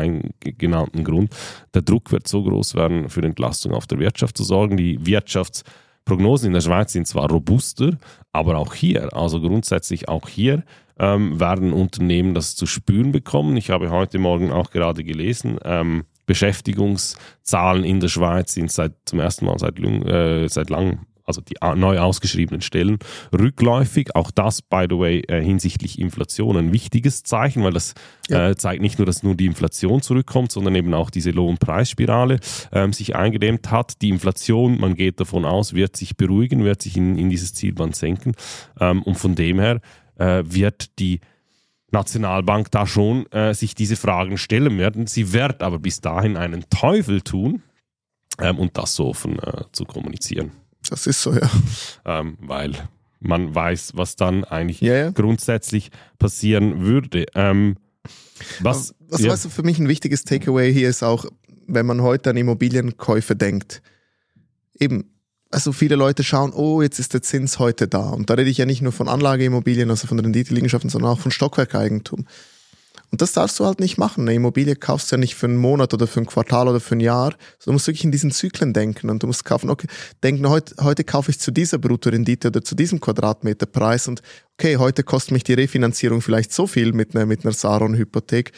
genannten 0.40 1.04
Grund. 1.04 1.34
Der 1.74 1.80
Druck 1.80 2.12
wird 2.12 2.28
so 2.28 2.42
groß 2.42 2.74
werden, 2.74 3.08
für 3.08 3.22
Entlastung 3.22 3.72
auf 3.72 3.86
der 3.86 3.98
Wirtschaft 3.98 4.36
zu 4.36 4.44
sorgen. 4.44 4.76
Die 4.76 5.06
Wirtschaftsprognosen 5.06 6.48
in 6.48 6.52
der 6.52 6.60
Schweiz 6.60 6.92
sind 6.92 7.06
zwar 7.06 7.30
robuster, 7.30 7.96
aber 8.30 8.58
auch 8.58 8.74
hier, 8.74 9.16
also 9.16 9.40
grundsätzlich 9.40 10.06
auch 10.06 10.28
hier, 10.28 10.64
ähm, 10.98 11.40
werden 11.40 11.72
Unternehmen 11.72 12.34
das 12.34 12.56
zu 12.56 12.66
spüren 12.66 13.10
bekommen. 13.10 13.56
Ich 13.56 13.70
habe 13.70 13.90
heute 13.90 14.18
Morgen 14.18 14.52
auch 14.52 14.70
gerade 14.70 15.02
gelesen, 15.02 15.58
ähm, 15.64 16.04
Beschäftigungszahlen 16.26 17.84
in 17.84 18.00
der 18.00 18.08
Schweiz 18.08 18.52
sind 18.52 18.70
seit 18.70 18.92
zum 19.06 19.18
ersten 19.18 19.46
Mal 19.46 19.58
seit, 19.58 19.78
äh, 19.78 20.46
seit 20.48 20.68
langem 20.68 21.06
also 21.26 21.40
die 21.40 21.56
neu 21.74 21.98
ausgeschriebenen 21.98 22.60
Stellen, 22.62 22.98
rückläufig. 23.32 24.14
Auch 24.14 24.30
das, 24.30 24.62
by 24.62 24.86
the 24.88 24.98
way, 24.98 25.22
äh, 25.28 25.42
hinsichtlich 25.42 25.98
Inflation 25.98 26.56
ein 26.56 26.72
wichtiges 26.72 27.22
Zeichen, 27.24 27.62
weil 27.64 27.72
das 27.72 27.94
Ja. 28.28 28.50
äh, 28.50 28.56
zeigt 28.56 28.82
nicht 28.82 28.98
nur, 28.98 29.06
dass 29.06 29.22
nur 29.22 29.34
die 29.34 29.46
Inflation 29.46 30.02
zurückkommt, 30.02 30.52
sondern 30.52 30.74
eben 30.74 30.94
auch 30.94 31.10
diese 31.10 31.30
Lohnpreisspirale 31.30 32.38
ähm, 32.72 32.92
sich 32.92 33.14
eingedämmt 33.16 33.70
hat. 33.70 34.00
Die 34.02 34.08
Inflation, 34.08 34.80
man 34.80 34.94
geht 34.94 35.20
davon 35.20 35.44
aus, 35.44 35.74
wird 35.74 35.96
sich 35.96 36.16
beruhigen, 36.16 36.64
wird 36.64 36.82
sich 36.82 36.96
in, 36.96 37.18
in 37.18 37.28
dieses 37.30 37.54
Zielband 37.54 37.96
senken. 37.96 38.32
Ähm, 38.80 39.02
und 39.02 39.16
von 39.16 39.34
dem 39.34 39.58
her 39.58 39.80
äh, 40.16 40.42
wird 40.44 40.98
die 40.98 41.20
Nationalbank 41.92 42.70
da 42.70 42.86
schon 42.86 43.30
äh, 43.32 43.54
sich 43.54 43.74
diese 43.74 43.96
Fragen 43.96 44.38
stellen 44.38 44.76
werden. 44.78 45.06
Sie 45.06 45.32
wird 45.32 45.62
aber 45.62 45.78
bis 45.78 46.00
dahin 46.00 46.36
einen 46.36 46.64
Teufel 46.68 47.20
tun, 47.22 47.62
ähm, 48.40 48.58
und 48.58 48.76
das 48.76 48.94
so 48.94 49.06
offen 49.08 49.38
äh, 49.38 49.64
zu 49.72 49.84
kommunizieren 49.84 50.50
Das 50.88 51.06
ist 51.06 51.22
so, 51.22 51.32
ja. 51.32 51.50
ähm, 52.04 52.36
weil 52.40 52.72
man 53.20 53.54
weiß, 53.54 53.92
was 53.94 54.16
dann 54.16 54.44
eigentlich 54.44 54.80
Ja, 54.80 54.94
ja. 54.94 55.10
grundsätzlich 55.10 55.90
passieren 56.18 56.82
würde. 56.82 57.26
Ähm, 57.34 57.76
was, 58.60 58.94
Was 59.08 59.20
ja, 59.20 59.30
weißt 59.30 59.46
du, 59.46 59.48
für 59.48 59.62
mich 59.62 59.78
ein 59.78 59.88
wichtiges 59.88 60.24
Takeaway 60.24 60.72
hier 60.72 60.88
ist 60.88 61.02
auch, 61.02 61.26
wenn 61.66 61.86
man 61.86 62.02
heute 62.02 62.30
an 62.30 62.36
Immobilienkäufe 62.36 63.34
denkt. 63.34 63.82
Eben, 64.78 65.10
also 65.50 65.72
viele 65.72 65.96
Leute 65.96 66.22
schauen, 66.22 66.52
oh, 66.52 66.82
jetzt 66.82 66.98
ist 66.98 67.14
der 67.14 67.22
Zins 67.22 67.58
heute 67.58 67.88
da. 67.88 68.10
Und 68.10 68.30
da 68.30 68.34
rede 68.34 68.50
ich 68.50 68.58
ja 68.58 68.66
nicht 68.66 68.82
nur 68.82 68.92
von 68.92 69.08
Anlageimmobilien, 69.08 69.90
also 69.90 70.06
von 70.06 70.18
Renditeliegenschaften, 70.18 70.90
sondern 70.90 71.12
auch 71.12 71.20
von 71.20 71.32
Stockwerkeigentum. 71.32 72.26
Und 73.10 73.22
das 73.22 73.32
darfst 73.32 73.58
du 73.60 73.64
halt 73.64 73.80
nicht 73.80 73.98
machen. 73.98 74.22
Eine 74.22 74.34
Immobilie 74.34 74.76
kaufst 74.76 75.10
du 75.10 75.16
ja 75.16 75.20
nicht 75.20 75.34
für 75.34 75.46
einen 75.46 75.56
Monat 75.56 75.94
oder 75.94 76.06
für 76.06 76.20
ein 76.20 76.26
Quartal 76.26 76.68
oder 76.68 76.80
für 76.80 76.96
ein 76.96 77.00
Jahr. 77.00 77.34
Du 77.64 77.72
musst 77.72 77.86
wirklich 77.86 78.04
in 78.04 78.12
diesen 78.12 78.30
Zyklen 78.30 78.72
denken 78.72 79.10
und 79.10 79.22
du 79.22 79.26
musst 79.26 79.44
kaufen, 79.44 79.70
okay, 79.70 79.86
denken, 80.22 80.48
heute, 80.48 80.74
heute 80.82 81.04
kaufe 81.04 81.30
ich 81.30 81.38
zu 81.38 81.50
dieser 81.50 81.78
Bruttorendite 81.78 82.48
oder 82.48 82.62
zu 82.62 82.74
diesem 82.74 83.00
Quadratmeterpreis 83.00 84.08
und 84.08 84.22
okay, 84.58 84.76
heute 84.76 85.02
kostet 85.02 85.32
mich 85.32 85.44
die 85.44 85.54
Refinanzierung 85.54 86.20
vielleicht 86.20 86.52
so 86.52 86.66
viel 86.66 86.92
mit 86.92 87.14
einer, 87.14 87.26
mit 87.26 87.44
einer 87.44 87.52
Saron-Hypothek 87.52 88.52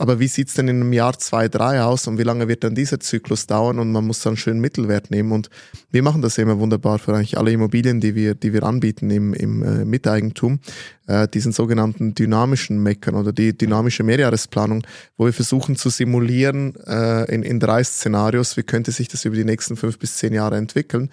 aber 0.00 0.18
wie 0.18 0.28
sieht's 0.28 0.54
denn 0.54 0.66
in 0.68 0.80
einem 0.80 0.92
Jahr 0.94 1.18
zwei, 1.18 1.48
drei 1.48 1.82
aus 1.82 2.06
und 2.06 2.16
wie 2.16 2.22
lange 2.22 2.48
wird 2.48 2.64
dann 2.64 2.74
dieser 2.74 3.00
Zyklus 3.00 3.46
dauern? 3.46 3.78
Und 3.78 3.92
man 3.92 4.06
muss 4.06 4.20
dann 4.20 4.36
schön 4.36 4.58
Mittelwert 4.58 5.10
nehmen. 5.10 5.30
Und 5.30 5.50
wir 5.90 6.02
machen 6.02 6.22
das 6.22 6.38
immer 6.38 6.58
wunderbar 6.58 6.98
für 6.98 7.14
eigentlich 7.14 7.36
alle 7.36 7.52
Immobilien, 7.52 8.00
die 8.00 8.14
wir, 8.14 8.34
die 8.34 8.54
wir 8.54 8.62
anbieten 8.62 9.10
im, 9.10 9.34
im 9.34 9.62
äh, 9.62 9.84
Miteigentum, 9.84 10.60
äh, 11.06 11.28
diesen 11.28 11.52
sogenannten 11.52 12.14
dynamischen 12.14 12.82
Meckern 12.82 13.14
oder 13.14 13.32
die 13.32 13.56
dynamische 13.56 14.02
Mehrjahresplanung, 14.02 14.86
wo 15.18 15.26
wir 15.26 15.34
versuchen 15.34 15.76
zu 15.76 15.90
simulieren 15.90 16.76
äh, 16.86 17.32
in, 17.34 17.42
in 17.42 17.60
drei 17.60 17.84
Szenarios, 17.84 18.56
wie 18.56 18.62
könnte 18.62 18.92
sich 18.92 19.08
das 19.08 19.26
über 19.26 19.36
die 19.36 19.44
nächsten 19.44 19.76
fünf 19.76 19.98
bis 19.98 20.16
zehn 20.16 20.32
Jahre 20.32 20.56
entwickeln 20.56 21.10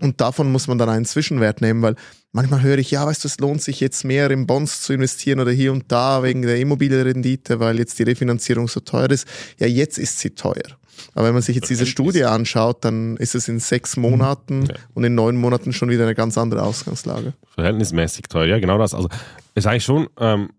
und 0.00 0.20
davon 0.20 0.50
muss 0.50 0.68
man 0.68 0.78
dann 0.78 0.88
einen 0.88 1.04
Zwischenwert 1.04 1.60
nehmen, 1.60 1.82
weil 1.82 1.96
manchmal 2.32 2.62
höre 2.62 2.78
ich, 2.78 2.90
ja, 2.90 3.06
weißt 3.06 3.24
du, 3.24 3.28
es 3.28 3.38
lohnt 3.38 3.62
sich 3.62 3.80
jetzt 3.80 4.04
mehr 4.04 4.30
in 4.30 4.46
Bonds 4.46 4.82
zu 4.82 4.92
investieren 4.92 5.40
oder 5.40 5.50
hier 5.50 5.72
und 5.72 5.84
da 5.88 6.22
wegen 6.22 6.42
der 6.42 6.58
Immobilienrendite, 6.58 7.60
weil 7.60 7.78
jetzt 7.78 7.98
die 7.98 8.02
Refinanzierung 8.02 8.68
so 8.68 8.80
teuer 8.80 9.10
ist. 9.10 9.26
Ja, 9.58 9.66
jetzt 9.66 9.98
ist 9.98 10.18
sie 10.18 10.30
teuer. 10.30 10.76
Aber 11.14 11.26
wenn 11.26 11.34
man 11.34 11.42
sich 11.42 11.54
jetzt 11.56 11.70
diese 11.70 11.86
Studie 11.86 12.24
anschaut, 12.24 12.84
dann 12.84 13.16
ist 13.16 13.34
es 13.34 13.48
in 13.48 13.58
sechs 13.58 13.96
Monaten 13.96 14.66
ja. 14.66 14.74
und 14.94 15.04
in 15.04 15.14
neun 15.14 15.36
Monaten 15.36 15.72
schon 15.72 15.90
wieder 15.90 16.04
eine 16.04 16.14
ganz 16.14 16.38
andere 16.38 16.62
Ausgangslage. 16.62 17.34
Verhältnismäßig 17.54 18.24
teuer, 18.28 18.46
ja, 18.46 18.58
genau 18.58 18.78
das. 18.78 18.94
Also 18.94 19.08
ist 19.54 19.66
eigentlich 19.66 19.84
schon 19.84 20.08
ähm, 20.18 20.50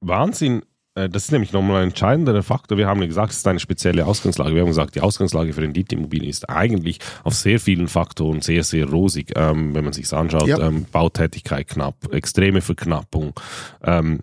Wahnsinn, 0.00 0.62
das 0.94 1.24
ist 1.24 1.32
nämlich 1.32 1.52
nochmal 1.52 1.82
ein 1.82 1.88
entscheidender 1.90 2.42
Faktor. 2.42 2.76
Wir 2.76 2.88
haben 2.88 3.00
ja 3.00 3.06
gesagt, 3.06 3.32
es 3.32 3.38
ist 3.38 3.48
eine 3.48 3.60
spezielle 3.60 4.06
Ausgangslage. 4.06 4.54
Wir 4.54 4.62
haben 4.62 4.68
gesagt, 4.68 4.94
die 4.96 5.00
Ausgangslage 5.00 5.52
für 5.52 5.62
Renditeimmobilien 5.62 6.28
ist 6.28 6.48
eigentlich 6.48 6.98
auf 7.22 7.34
sehr 7.34 7.60
vielen 7.60 7.88
Faktoren 7.88 8.40
sehr, 8.40 8.64
sehr 8.64 8.88
rosig, 8.88 9.32
ähm, 9.36 9.74
wenn 9.74 9.84
man 9.84 9.92
sich 9.92 10.12
anschaut. 10.12 10.48
Ja. 10.48 10.58
Ähm, 10.58 10.86
Bautätigkeit 10.90 11.68
knapp, 11.68 12.12
extreme 12.12 12.60
Verknappung, 12.60 13.34
ähm, 13.84 14.20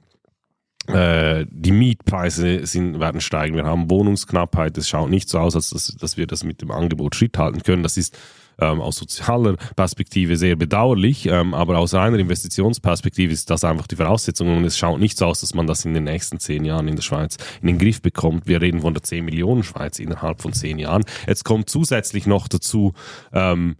äh, 0.87 1.45
die 1.49 1.71
Mietpreise 1.71 2.65
sind, 2.65 2.99
werden 2.99 3.21
steigen. 3.21 3.55
Wir 3.55 3.65
haben 3.65 3.89
Wohnungsknappheit. 3.89 4.77
Es 4.77 4.89
schaut 4.89 5.09
nicht 5.09 5.29
so 5.29 5.39
aus, 5.39 5.55
als 5.55 5.69
dass, 5.69 5.95
dass 5.99 6.17
wir 6.17 6.27
das 6.27 6.43
mit 6.43 6.61
dem 6.61 6.71
Angebot 6.71 7.15
Schritt 7.15 7.37
halten 7.37 7.63
können. 7.63 7.83
Das 7.83 7.97
ist 7.97 8.17
ähm, 8.59 8.81
aus 8.81 8.97
sozialer 8.97 9.55
Perspektive 9.75 10.37
sehr 10.37 10.55
bedauerlich, 10.55 11.27
ähm, 11.27 11.53
aber 11.53 11.77
aus 11.77 11.93
reiner 11.93 12.17
Investitionsperspektive 12.19 13.31
ist 13.31 13.49
das 13.49 13.63
einfach 13.63 13.87
die 13.87 13.95
Voraussetzung 13.95 14.55
und 14.55 14.65
es 14.65 14.77
schaut 14.77 14.99
nicht 14.99 15.17
so 15.17 15.25
aus, 15.25 15.41
dass 15.41 15.53
man 15.53 15.67
das 15.67 15.85
in 15.85 15.93
den 15.93 16.05
nächsten 16.05 16.39
zehn 16.39 16.65
Jahren 16.65 16.87
in 16.87 16.95
der 16.95 17.03
Schweiz 17.03 17.37
in 17.61 17.67
den 17.67 17.77
Griff 17.77 18.01
bekommt. 18.01 18.47
Wir 18.47 18.61
reden 18.61 18.81
von 18.81 18.93
der 18.93 19.03
10 19.03 19.25
Millionen 19.25 19.63
Schweiz 19.63 19.99
innerhalb 19.99 20.41
von 20.41 20.53
zehn 20.53 20.79
Jahren. 20.79 21.03
Jetzt 21.27 21.43
kommt 21.43 21.69
zusätzlich 21.69 22.25
noch 22.25 22.47
dazu, 22.47 22.93
ähm, 23.33 23.75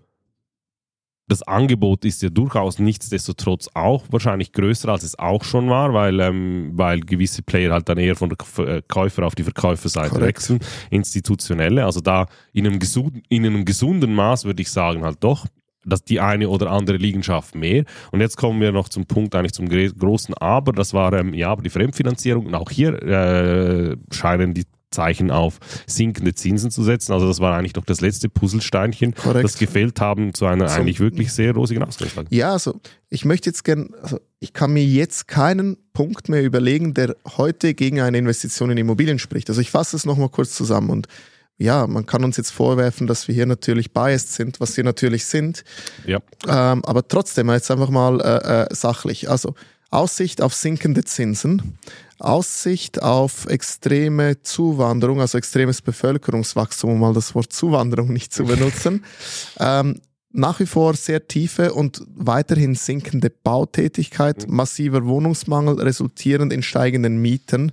das 1.28 1.44
Angebot 1.44 2.06
ist 2.06 2.22
ja 2.22 2.30
durchaus 2.30 2.80
nichtsdestotrotz 2.80 3.70
auch 3.74 4.06
wahrscheinlich 4.10 4.54
größer, 4.54 4.88
als 4.88 5.04
es 5.04 5.20
auch 5.20 5.44
schon 5.44 5.70
war, 5.70 5.94
weil, 5.94 6.20
ähm, 6.22 6.72
weil 6.74 7.02
gewisse 7.02 7.42
Player 7.42 7.74
halt 7.74 7.90
dann 7.90 7.98
eher 7.98 8.16
von 8.16 8.30
der 8.30 8.66
äh, 8.66 8.82
Käufer 8.88 9.26
auf 9.26 9.36
die 9.36 9.44
Verkäuferseite 9.44 10.10
Correct. 10.10 10.28
wechseln, 10.28 10.60
institutionelle. 10.90 11.84
Also 11.84 12.00
da 12.00 12.28
in 12.54 12.66
einem, 12.66 12.80
gesunden, 12.80 13.24
in 13.28 13.46
einem 13.46 13.66
gesunden 13.66 14.16
Maß 14.16 14.46
würde 14.46 14.62
ich 14.62 14.72
sagen 14.72 15.04
halt 15.04 15.18
doch, 15.20 15.46
dass 15.84 16.04
die 16.04 16.20
eine 16.20 16.50
oder 16.50 16.72
andere 16.72 16.98
Liegenschaft 16.98 17.56
mehr. 17.56 17.84
Und 18.12 18.22
jetzt 18.22 18.38
kommen 18.38 18.62
wir 18.62 18.72
noch 18.72 18.90
zum 18.90 19.06
Punkt, 19.06 19.36
eigentlich 19.36 19.54
zum 19.54 19.70
großen 19.70 20.34
Aber, 20.36 20.74
das 20.74 20.94
war 20.94 21.14
ähm, 21.14 21.34
ja 21.34 21.50
aber 21.50 21.62
die 21.62 21.70
Fremdfinanzierung. 21.70 22.46
Und 22.46 22.56
auch 22.56 22.70
hier 22.70 23.02
äh, 23.04 23.98
scheinen 24.12 24.54
die 24.54 24.66
Zeichen 24.92 25.32
auf 25.32 25.60
sinkende 25.86 26.34
Zinsen 26.34 26.72
zu 26.72 26.84
setzen. 26.84 27.12
Also 27.14 27.28
das 27.28 27.40
war 27.40 27.58
eigentlich 27.58 27.76
noch 27.76 27.86
das 27.86 28.02
letzte 28.02 28.30
Puzzlesteinchen, 28.30 29.14
Korrekt. 29.16 29.44
das 29.44 29.58
gefällt 29.58 30.00
haben 30.00 30.34
zu 30.34 30.46
einer 30.46 30.70
so, 30.70 30.76
eigentlich 30.76 31.00
wirklich 31.00 31.34
sehr 31.34 31.54
rosigen 31.54 31.84
Ausgangslage. 31.84 32.28
Ja, 32.34 32.54
also 32.54 32.80
ich 33.10 33.26
möchte 33.26 33.50
jetzt 33.50 33.64
gerne, 33.64 33.90
also 34.02 34.20
ich 34.40 34.54
kann 34.54 34.72
mir 34.72 34.84
jetzt 34.84 35.28
keinen 35.28 35.78
Punkt 35.94 36.30
mehr 36.30 36.44
überlegen, 36.44 36.94
der 36.94 37.16
heute 37.38 37.74
gegen 37.74 38.00
eine 38.00 38.18
Investition 38.18 38.72
in 38.72 38.78
Immobilien 38.78 39.20
spricht. 39.20 39.50
Also 39.50 39.62
ich 39.62 39.72
fasse 39.72 39.96
es 39.96 40.06
nochmal 40.06 40.30
kurz 40.30 40.56
zusammen 40.56 40.90
und 40.90 41.08
ja, 41.60 41.88
man 41.88 42.06
kann 42.06 42.24
uns 42.24 42.38
jetzt 42.38 42.52
vorwerfen, 42.52 43.08
dass 43.08 43.28
wir 43.28 43.34
hier 43.34 43.48
natürlich 43.48 43.92
biased 43.92 44.34
sind, 44.34 44.60
was 44.60 44.78
wir 44.78 44.84
natürlich 44.84 45.26
sind. 45.26 45.64
Ja. 46.06 46.20
Ähm, 46.48 46.86
aber 46.86 47.08
trotzdem, 47.08 47.50
jetzt 47.50 47.72
einfach 47.72 47.90
mal 47.90 48.22
äh, 48.22 48.64
äh, 48.64 48.76
sachlich. 48.76 49.30
Also 49.30 49.56
Aussicht 49.90 50.42
auf 50.42 50.54
sinkende 50.54 51.04
Zinsen, 51.04 51.78
Aussicht 52.20 53.02
auf 53.02 53.46
extreme 53.46 54.42
Zuwanderung, 54.42 55.22
also 55.22 55.38
extremes 55.38 55.82
Bevölkerungswachstum, 55.82 56.92
um 56.92 57.00
mal 57.00 57.14
das 57.14 57.36
Wort 57.36 57.54
Zuwanderung 57.54 58.12
nicht 58.12 58.34
zu 58.34 58.46
benutzen. 58.46 59.06
ähm, 59.60 60.02
nach 60.32 60.60
wie 60.60 60.66
vor 60.66 60.94
sehr 60.94 61.28
tiefe 61.28 61.74
und 61.74 62.04
weiterhin 62.16 62.76
sinkende 62.76 63.30
Bautätigkeit, 63.30 64.48
mhm. 64.48 64.56
massiver 64.56 65.06
Wohnungsmangel 65.06 65.80
resultierend 65.82 66.54
in 66.54 66.64
steigenden 66.64 67.22
Mieten, 67.22 67.72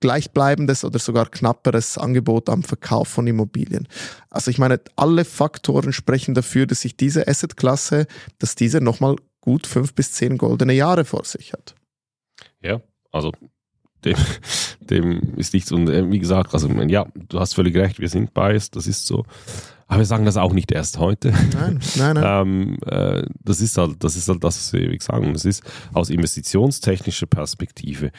gleichbleibendes 0.00 0.84
oder 0.84 0.98
sogar 0.98 1.26
knapperes 1.26 1.98
Angebot 1.98 2.48
am 2.48 2.62
Verkauf 2.62 3.08
von 3.08 3.26
Immobilien. 3.26 3.88
Also 4.30 4.50
ich 4.50 4.58
meine, 4.58 4.80
alle 4.96 5.24
Faktoren 5.24 5.92
sprechen 5.92 6.34
dafür, 6.34 6.66
dass 6.66 6.82
sich 6.82 6.96
diese 6.96 7.26
Assetklasse, 7.26 8.06
dass 8.38 8.54
diese 8.54 8.80
nochmal 8.80 9.16
gut 9.40 9.66
fünf 9.66 9.94
bis 9.94 10.12
zehn 10.12 10.38
goldene 10.38 10.72
Jahre 10.72 11.04
vor 11.04 11.24
sich 11.24 11.52
hat. 11.52 11.74
Ja, 12.60 12.80
also 13.12 13.32
dem, 14.04 14.16
dem 14.80 15.34
ist 15.36 15.54
nichts. 15.54 15.72
Und 15.72 15.88
äh, 15.88 16.10
wie 16.10 16.18
gesagt, 16.18 16.54
also 16.54 16.68
ja, 16.68 17.06
du 17.14 17.40
hast 17.40 17.54
völlig 17.54 17.76
recht, 17.76 17.98
wir 17.98 18.08
sind 18.08 18.34
biased, 18.34 18.76
das 18.76 18.86
ist 18.86 19.06
so. 19.06 19.24
Aber 19.86 20.00
wir 20.00 20.06
sagen 20.06 20.26
das 20.26 20.36
auch 20.36 20.52
nicht 20.52 20.70
erst 20.70 20.98
heute. 20.98 21.30
Nein, 21.30 21.80
nein, 21.96 22.14
nein. 22.14 22.24
ähm, 22.24 22.78
äh, 22.86 23.24
das 23.42 23.60
ist 23.60 23.78
halt, 23.78 24.04
das 24.04 24.16
ist 24.16 24.28
halt 24.28 24.44
das, 24.44 24.58
was 24.58 24.72
wir 24.74 24.82
ewig 24.82 25.02
sagen. 25.02 25.32
Das 25.32 25.46
ist 25.46 25.62
aus 25.94 26.10
investitionstechnischer 26.10 27.26
Perspektive 27.26 28.10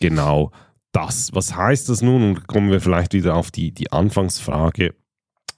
genau 0.00 0.50
das. 0.90 1.30
Was 1.32 1.54
heißt 1.54 1.88
das 1.88 2.02
nun? 2.02 2.22
Und 2.22 2.46
kommen 2.48 2.70
wir 2.70 2.80
vielleicht 2.80 3.14
wieder 3.14 3.36
auf 3.36 3.52
die, 3.52 3.72
die 3.72 3.92
Anfangsfrage 3.92 4.94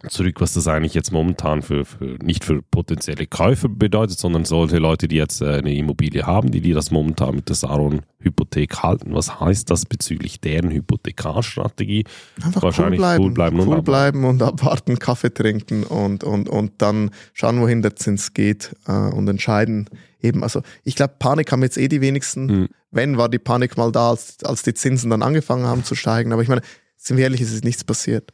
zurück, 0.09 0.40
was 0.40 0.54
das 0.54 0.68
eigentlich 0.68 0.94
jetzt 0.94 1.11
momentan 1.11 1.62
für, 1.62 1.85
für, 1.85 2.16
nicht 2.22 2.44
für 2.44 2.62
potenzielle 2.62 3.26
Käufer 3.26 3.68
bedeutet, 3.68 4.18
sondern 4.18 4.44
solche 4.44 4.78
Leute, 4.78 5.09
die 5.09 5.16
jetzt 5.16 5.40
äh, 5.40 5.59
eine 5.59 5.74
Immobilie 5.74 6.26
haben, 6.26 6.50
die, 6.50 6.61
die 6.61 6.72
das 6.72 6.90
momentan 6.90 7.37
mit 7.37 7.48
der 7.48 7.56
Saron-Hypothek 7.56 8.82
halten. 8.82 9.14
Was 9.14 9.40
heißt 9.40 9.70
das 9.70 9.87
bezüglich 9.87 10.40
deren 10.40 10.70
Hypothekarstrategie? 10.70 12.04
Einfach 12.42 12.62
Wahrscheinlich 12.62 13.00
cool 13.00 13.06
bleiben, 13.06 13.24
cool 13.24 13.30
bleiben, 13.32 13.61
cool 13.61 13.76
und, 13.78 13.85
bleiben 13.85 14.24
und 14.24 14.42
abwarten, 14.42 14.98
Kaffee 14.98 15.32
trinken 15.32 15.85
und, 15.85 16.24
und, 16.24 16.48
und 16.48 16.72
dann 16.78 17.11
schauen, 17.32 17.61
wohin 17.61 17.82
der 17.82 17.96
Zins 17.96 18.35
geht 18.35 18.76
äh, 18.87 18.92
und 18.92 19.28
entscheiden. 19.28 19.88
Eben, 20.20 20.42
also 20.42 20.62
ich 20.85 20.94
glaube, 20.94 21.14
Panik 21.18 21.52
haben 21.52 21.62
jetzt 21.62 21.78
eh 21.78 21.88
die 21.88 22.00
wenigsten. 22.00 22.48
Hm. 22.48 22.68
Wenn, 22.90 23.16
war 23.18 23.28
die 23.28 23.38
Panik 23.38 23.76
mal 23.76 23.92
da, 23.92 24.11
als, 24.11 24.37
als 24.44 24.62
die 24.62 24.74
Zinsen 24.74 25.11
dann 25.11 25.22
angefangen 25.22 25.66
haben 25.66 25.85
zu 25.85 25.94
steigen. 25.94 26.32
Aber 26.32 26.42
ich 26.42 26.48
meine, 26.48 26.62
sind 26.96 27.16
wir 27.16 27.24
ehrlich, 27.24 27.40
es 27.40 27.52
ist 27.52 27.64
nichts 27.64 27.85
passiert. 27.85 28.32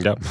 Ja. 0.00 0.16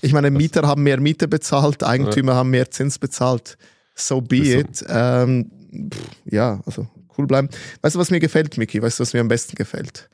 Ich 0.00 0.12
meine, 0.12 0.32
Mieter 0.32 0.66
haben 0.66 0.82
mehr 0.82 1.00
Miete 1.00 1.28
bezahlt, 1.28 1.84
Eigentümer 1.84 2.32
ja. 2.32 2.38
haben 2.38 2.50
mehr 2.50 2.68
Zins 2.68 2.98
bezahlt. 2.98 3.56
So 3.94 4.20
be 4.20 4.38
it. 4.38 4.84
Ähm, 4.88 5.52
pff, 5.72 6.00
ja, 6.24 6.60
also 6.66 6.88
cool 7.16 7.28
bleiben. 7.28 7.48
Weißt 7.80 7.94
du, 7.94 8.00
was 8.00 8.10
mir 8.10 8.18
gefällt, 8.18 8.58
Miki? 8.58 8.82
Weißt 8.82 8.98
du, 8.98 9.02
was 9.02 9.12
mir 9.12 9.20
am 9.20 9.28
besten 9.28 9.54
gefällt? 9.54 10.10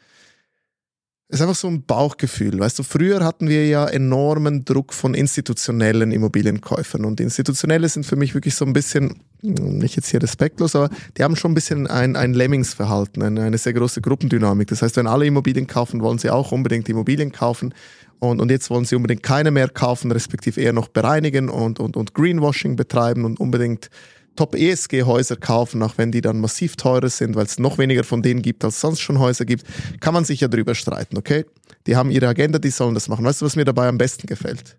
Ist 1.35 1.41
einfach 1.41 1.57
so 1.57 1.67
ein 1.67 1.83
Bauchgefühl. 1.83 2.61
Weißt 2.61 2.79
du, 2.79 2.85
früher 2.85 3.25
hatten 3.25 3.49
wir 3.49 3.67
ja 3.67 3.89
enormen 3.89 4.65
Druck 4.65 4.95
von 4.95 5.15
institutionellen 5.15 6.13
Immobilienkäufern. 6.13 7.05
Und 7.05 7.19
institutionelle 7.19 7.89
sind 7.89 8.07
für 8.07 8.15
mich 8.15 8.35
wirklich 8.35 8.55
so 8.55 8.65
ein 8.65 8.73
bisschen, 8.73 9.21
nicht 9.43 9.97
jetzt 9.97 10.11
hier 10.11 10.23
respektlos, 10.23 10.77
aber 10.77 10.91
die 11.19 11.25
haben 11.25 11.35
schon 11.35 11.51
ein 11.51 11.55
bisschen 11.55 11.89
ein, 11.89 12.15
ein 12.15 12.35
Lemmingsverhalten, 12.35 13.21
eine, 13.21 13.43
eine 13.43 13.59
sehr 13.59 13.73
große 13.73 14.01
Gruppendynamik. 14.01 14.69
Das 14.69 14.81
heißt, 14.83 14.97
wenn 14.97 15.09
alle 15.09 15.27
Immobilien 15.27 15.67
kaufen, 15.67 16.03
wollen 16.03 16.19
sie 16.19 16.31
auch 16.31 16.53
unbedingt 16.53 16.89
Immobilien 16.89 17.33
kaufen. 17.33 17.75
Und, 18.21 18.41
und 18.41 18.53
jetzt 18.53 18.71
wollen 18.71 18.85
sie 18.85 18.95
unbedingt 18.95 19.25
keine 19.25 19.51
mehr 19.51 19.69
kaufen, 19.69 20.13
respektive 20.13 20.61
eher 20.61 20.73
noch 20.73 20.87
bereinigen 20.87 21.49
und, 21.49 21.81
und, 21.81 21.97
und 21.97 22.15
Greenwashing 22.15 22.77
betreiben 22.77 23.25
und 23.25 23.41
unbedingt 23.41 23.91
Top-ESG-Häuser 24.37 25.37
kaufen, 25.37 25.83
auch 25.83 25.99
wenn 25.99 26.13
die 26.13 26.21
dann 26.21 26.41
massiv 26.41 26.77
teurer 26.77 27.09
sind, 27.09 27.37
weil 27.37 27.47
es 27.47 27.59
noch 27.59 27.79
weniger 27.79 28.05
von 28.05 28.23
denen 28.23 28.43
gibt, 28.43 28.65
als 28.65 28.81
sonst 28.81 29.01
schon 29.01 29.19
Häuser 29.19 29.45
gibt, 29.45 29.65
kann 30.01 30.15
man 30.15 30.25
sich 30.25 30.41
ja 30.41 30.49
darüber 30.49 30.75
streiten, 30.75 31.17
okay? 31.17 31.45
Die 31.87 31.97
haben 31.97 32.11
ihre 32.11 32.29
Agenda, 32.29 32.59
die 32.59 32.71
sollen 32.71 32.95
das 32.95 33.09
machen. 33.09 33.25
Weißt 33.25 33.41
du, 33.41 33.47
was 33.47 33.57
mir 33.57 33.65
dabei 33.65 33.89
am 33.89 33.99
besten 33.99 34.27
gefällt? 34.27 34.77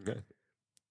Okay. 0.00 0.16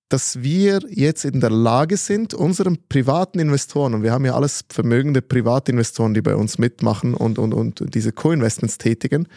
Dass 0.10 0.42
wir 0.42 0.80
jetzt 0.90 1.26
in 1.26 1.40
der 1.40 1.50
Lage 1.50 1.98
sind, 1.98 2.34
unseren 2.34 2.78
privaten 2.90 3.40
Investoren, 3.40 3.94
und 3.94 4.04
wir 4.04 4.12
haben 4.12 4.26
ja 4.26 4.36
alles 4.36 4.66
vermögende 4.70 5.22
Privatinvestoren, 5.22 6.14
die 6.14 6.22
bei 6.22 6.36
uns 6.36 6.58
mitmachen 6.58 7.14
und, 7.14 7.40
und, 7.40 7.54
und 7.54 7.94
diese 7.94 8.12
Co-Investments 8.12 8.78
tätigen, 8.78 9.28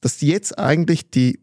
dass 0.00 0.20
jetzt 0.20 0.58
eigentlich 0.58 1.10
die 1.10 1.40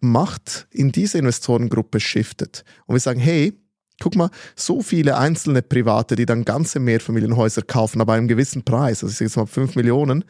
Macht 0.00 0.68
in 0.70 0.92
diese 0.92 1.18
Investorengruppe 1.18 2.00
shiftet. 2.00 2.64
Und 2.86 2.94
wir 2.94 3.00
sagen, 3.00 3.18
hey, 3.18 3.54
guck 4.00 4.16
mal, 4.16 4.30
so 4.54 4.82
viele 4.82 5.16
einzelne 5.16 5.62
Private, 5.62 6.16
die 6.16 6.26
dann 6.26 6.44
ganze 6.44 6.80
Mehrfamilienhäuser 6.80 7.62
kaufen, 7.62 8.00
aber 8.00 8.14
einem 8.14 8.28
gewissen 8.28 8.64
Preis, 8.64 9.02
also 9.02 9.12
ich 9.12 9.18
sage 9.18 9.26
jetzt 9.26 9.36
mal 9.36 9.46
5 9.46 9.76
Millionen, 9.76 10.24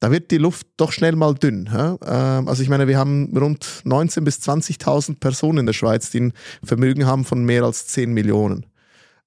da 0.00 0.10
wird 0.10 0.30
die 0.30 0.38
Luft 0.38 0.66
doch 0.78 0.92
schnell 0.92 1.14
mal 1.14 1.34
dünn. 1.34 1.68
Ähm, 1.74 2.48
also 2.48 2.62
ich 2.62 2.70
meine, 2.70 2.88
wir 2.88 2.98
haben 2.98 3.36
rund 3.36 3.64
19.000 3.84 4.20
bis 4.22 4.38
20.000 4.38 5.20
Personen 5.20 5.58
in 5.58 5.66
der 5.66 5.74
Schweiz, 5.74 6.10
die 6.10 6.20
ein 6.20 6.32
Vermögen 6.64 7.06
haben 7.06 7.24
von 7.24 7.44
mehr 7.44 7.64
als 7.64 7.86
10 7.88 8.12
Millionen. 8.12 8.64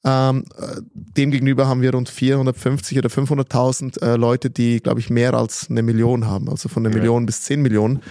Ähm, 0.06 0.46
äh, 0.58 0.82
demgegenüber 0.94 1.68
haben 1.68 1.82
wir 1.82 1.94
rund 1.94 2.10
450 2.10 2.98
oder 2.98 3.10
500.000 3.10 4.02
äh, 4.02 4.16
Leute, 4.18 4.50
die, 4.50 4.80
glaube 4.80 5.00
ich, 5.00 5.10
mehr 5.10 5.34
als 5.34 5.70
eine 5.70 5.82
Million 5.82 6.26
haben, 6.26 6.50
also 6.50 6.68
von 6.68 6.86
einer. 6.86 6.94
Million 6.94 7.26
bis 7.26 7.44
10 7.44 7.62
Millionen. 7.62 8.02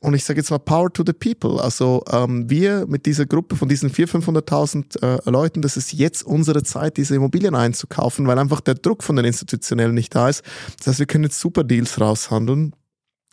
Und 0.00 0.14
ich 0.14 0.24
sage 0.24 0.38
jetzt 0.38 0.50
mal 0.50 0.58
Power 0.58 0.92
to 0.92 1.02
the 1.04 1.12
People. 1.12 1.60
Also 1.60 2.04
ähm, 2.10 2.48
wir 2.48 2.86
mit 2.86 3.04
dieser 3.06 3.26
Gruppe 3.26 3.56
von 3.56 3.68
diesen 3.68 3.90
400.000, 3.90 4.44
500.000 4.44 5.26
äh, 5.26 5.30
Leuten, 5.30 5.60
das 5.60 5.76
ist 5.76 5.92
jetzt 5.92 6.22
unsere 6.22 6.62
Zeit, 6.62 6.96
diese 6.96 7.16
Immobilien 7.16 7.56
einzukaufen, 7.56 8.26
weil 8.26 8.38
einfach 8.38 8.60
der 8.60 8.74
Druck 8.74 9.02
von 9.02 9.16
den 9.16 9.24
Institutionellen 9.24 9.94
nicht 9.94 10.14
da 10.14 10.28
ist. 10.28 10.42
Das 10.78 10.86
heißt, 10.86 10.98
wir 11.00 11.06
können 11.06 11.24
jetzt 11.24 11.40
super 11.40 11.64
Deals 11.64 12.00
raushandeln, 12.00 12.74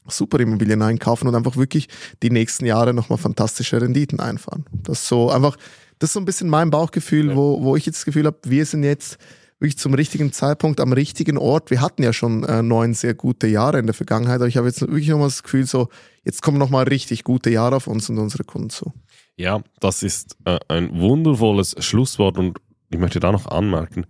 super 0.07 0.39
Immobilien 0.39 0.81
einkaufen 0.81 1.27
und 1.27 1.35
einfach 1.35 1.55
wirklich 1.55 1.87
die 2.23 2.31
nächsten 2.31 2.65
Jahre 2.65 2.95
nochmal 2.95 3.19
fantastische 3.19 3.79
Renditen 3.79 4.19
einfahren. 4.19 4.65
Das 4.71 5.01
ist 5.01 5.07
so 5.07 5.29
einfach, 5.29 5.57
das 5.99 6.09
ist 6.09 6.13
so 6.13 6.19
ein 6.19 6.25
bisschen 6.25 6.49
mein 6.49 6.71
Bauchgefühl, 6.71 7.29
ja. 7.29 7.35
wo, 7.35 7.61
wo 7.61 7.75
ich 7.75 7.85
jetzt 7.85 7.99
das 7.99 8.05
Gefühl 8.05 8.25
habe, 8.25 8.37
wir 8.43 8.65
sind 8.65 8.83
jetzt 8.83 9.19
wirklich 9.59 9.77
zum 9.77 9.93
richtigen 9.93 10.31
Zeitpunkt 10.31 10.79
am 10.79 10.93
richtigen 10.93 11.37
Ort. 11.37 11.71
Wir 11.71 11.81
hatten 11.81 12.03
ja 12.03 12.13
schon 12.13 12.43
äh, 12.43 12.61
neun 12.61 12.93
sehr 12.93 13.13
gute 13.13 13.47
Jahre 13.47 13.79
in 13.79 13.85
der 13.85 13.93
Vergangenheit, 13.93 14.37
aber 14.37 14.47
ich 14.47 14.57
habe 14.57 14.67
jetzt 14.67 14.81
wirklich 14.81 15.07
nochmal 15.07 15.27
das 15.27 15.43
Gefühl, 15.43 15.65
so 15.65 15.89
jetzt 16.23 16.41
kommen 16.41 16.57
nochmal 16.57 16.85
richtig 16.85 17.23
gute 17.23 17.49
Jahre 17.49 17.77
auf 17.77 17.87
uns 17.87 18.09
und 18.09 18.17
unsere 18.17 18.43
Kunden 18.43 18.69
zu. 18.69 18.91
Ja, 19.37 19.61
das 19.79 20.03
ist 20.03 20.37
äh, 20.45 20.59
ein 20.67 20.99
wundervolles 20.99 21.75
Schlusswort 21.79 22.37
und 22.37 22.57
ich 22.89 22.99
möchte 22.99 23.19
da 23.19 23.31
noch 23.31 23.47
anmerken, 23.47 24.05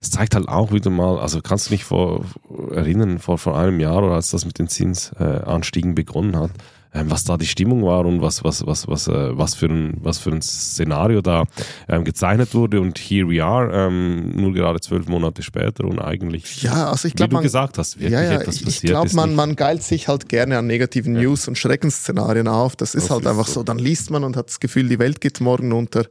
es 0.00 0.10
zeigt 0.10 0.34
halt 0.34 0.48
auch 0.48 0.72
wieder 0.72 0.90
mal, 0.90 1.18
also 1.18 1.40
kannst 1.40 1.66
du 1.66 1.70
dich 1.70 1.84
vor, 1.84 2.24
erinnern, 2.70 3.18
vor, 3.18 3.38
vor 3.38 3.58
einem 3.58 3.80
Jahr 3.80 3.98
oder 3.98 4.14
als 4.14 4.30
das 4.30 4.44
mit 4.44 4.58
den 4.58 4.68
Zinsanstiegen 4.68 5.94
begonnen 5.94 6.36
hat, 6.36 6.52
was 6.92 7.24
da 7.24 7.36
die 7.36 7.46
Stimmung 7.46 7.84
war 7.84 8.06
und 8.06 8.22
was, 8.22 8.44
was, 8.44 8.66
was, 8.66 8.88
was, 8.88 9.08
äh, 9.08 9.36
was, 9.36 9.54
für, 9.54 9.66
ein, 9.66 9.94
was 10.00 10.18
für 10.18 10.30
ein 10.30 10.42
Szenario 10.42 11.20
da 11.20 11.44
ähm, 11.88 12.04
gezeichnet 12.04 12.54
wurde. 12.54 12.80
Und 12.80 12.98
here 12.98 13.28
we 13.28 13.44
are, 13.44 13.70
ähm, 13.72 14.30
nur 14.36 14.52
gerade 14.52 14.80
zwölf 14.80 15.06
Monate 15.08 15.42
später 15.42 15.84
und 15.84 15.98
eigentlich, 15.98 16.62
ja, 16.62 16.90
also 16.90 17.08
ich 17.08 17.14
glaub, 17.14 17.28
wie 17.28 17.30
du 17.30 17.34
man, 17.36 17.42
gesagt 17.42 17.78
hast, 17.78 17.96
wirklich 17.96 18.12
ja, 18.12 18.22
ja, 18.22 18.32
etwas 18.40 18.62
passiert. 18.62 18.84
Ich 18.84 18.90
glaube, 18.90 19.10
man, 19.14 19.34
man 19.34 19.56
geilt 19.56 19.82
sich 19.82 20.08
halt 20.08 20.28
gerne 20.28 20.58
an 20.58 20.66
negativen 20.66 21.14
ja. 21.14 21.22
News 21.22 21.48
und 21.48 21.58
Schreckensszenarien 21.58 22.48
auf. 22.48 22.76
Das 22.76 22.94
ist 22.94 23.04
das 23.04 23.10
halt 23.10 23.22
ist 23.22 23.26
einfach 23.28 23.46
so. 23.46 23.54
so. 23.54 23.62
Dann 23.62 23.78
liest 23.78 24.10
man 24.10 24.24
und 24.24 24.36
hat 24.36 24.48
das 24.48 24.60
Gefühl, 24.60 24.88
die 24.88 24.98
Welt 24.98 25.20
geht 25.20 25.40
morgen 25.40 25.72
unter. 25.72 26.06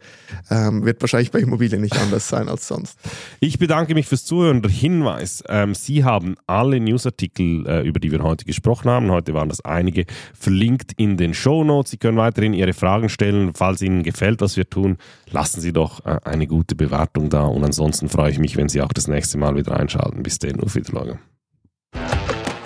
Ähm, 0.50 0.86
wird 0.86 1.02
wahrscheinlich 1.02 1.32
bei 1.32 1.40
Immobilien 1.40 1.82
nicht 1.82 1.98
anders 1.98 2.30
sein 2.30 2.50
als 2.50 2.68
sonst. 2.68 2.98
Ich 3.40 3.60
bedanke 3.60 3.94
mich 3.94 4.08
fürs 4.08 4.26
Zuhören. 4.26 4.62
Der 4.62 4.72
Hinweis, 4.72 5.44
ähm, 5.50 5.74
Sie 5.74 6.04
haben 6.04 6.36
alle 6.46 6.80
Newsartikel, 6.80 7.66
äh, 7.68 7.88
über 7.88 8.00
die 8.00 8.12
wir 8.12 8.22
heute 8.22 8.46
gesprochen 8.46 8.90
haben, 8.90 9.12
heute 9.12 9.34
waren 9.34 9.50
das 9.50 9.64
einige, 9.64 10.06
verlinkt 10.34 10.67
verlinkt 10.68 10.92
in 10.98 11.16
den 11.18 11.34
Show 11.34 11.64
Notes. 11.64 11.90
Sie 11.92 11.98
können 11.98 12.18
weiterhin 12.18 12.54
Ihre 12.54 12.74
Fragen 12.74 13.08
stellen. 13.10 13.54
Falls 13.54 13.82
Ihnen 13.82 14.04
gefällt, 14.04 14.42
was 14.42 14.58
wir 14.58 14.70
tun, 14.70 14.98
lassen 15.32 15.62
Sie 15.62 15.72
doch 15.72 16.06
äh, 16.06 16.20
eine 16.26 16.46
gute 16.48 16.76
Bewertung 16.76 17.30
da. 17.30 17.46
Und 17.46 17.64
ansonsten 17.64 18.10
freue 18.10 18.32
ich 18.32 18.40
mich, 18.40 18.58
wenn 18.58 18.68
Sie 18.70 18.82
auch 18.82 18.92
das 18.94 19.08
nächste 19.08 19.38
Mal 19.38 19.56
wieder 19.56 19.80
einschalten. 19.80 20.24
Bis 20.24 20.40
dann, 20.40 20.60
auf 20.60 20.76
Wiedersehen. 20.76 21.20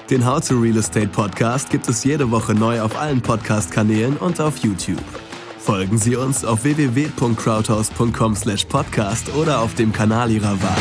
Den 0.10 0.26
How 0.26 0.44
to 0.46 0.60
Real 0.60 0.78
Estate 0.78 1.10
Podcast 1.10 1.70
gibt 1.70 1.88
es 1.88 2.04
jede 2.04 2.32
Woche 2.32 2.56
neu 2.56 2.82
auf 2.82 3.00
allen 3.00 3.22
Podcast-Kanälen 3.22 4.18
und 4.18 4.42
auf 4.42 4.58
YouTube. 4.58 5.04
Folgen 5.60 6.00
Sie 6.00 6.16
uns 6.16 6.44
auf 6.44 6.64
www.crowdhouse.com/podcast 6.64 9.36
oder 9.36 9.60
auf 9.62 9.76
dem 9.76 9.94
Kanal 9.94 10.32
Ihrer 10.32 10.60
Wahl. 10.62 10.80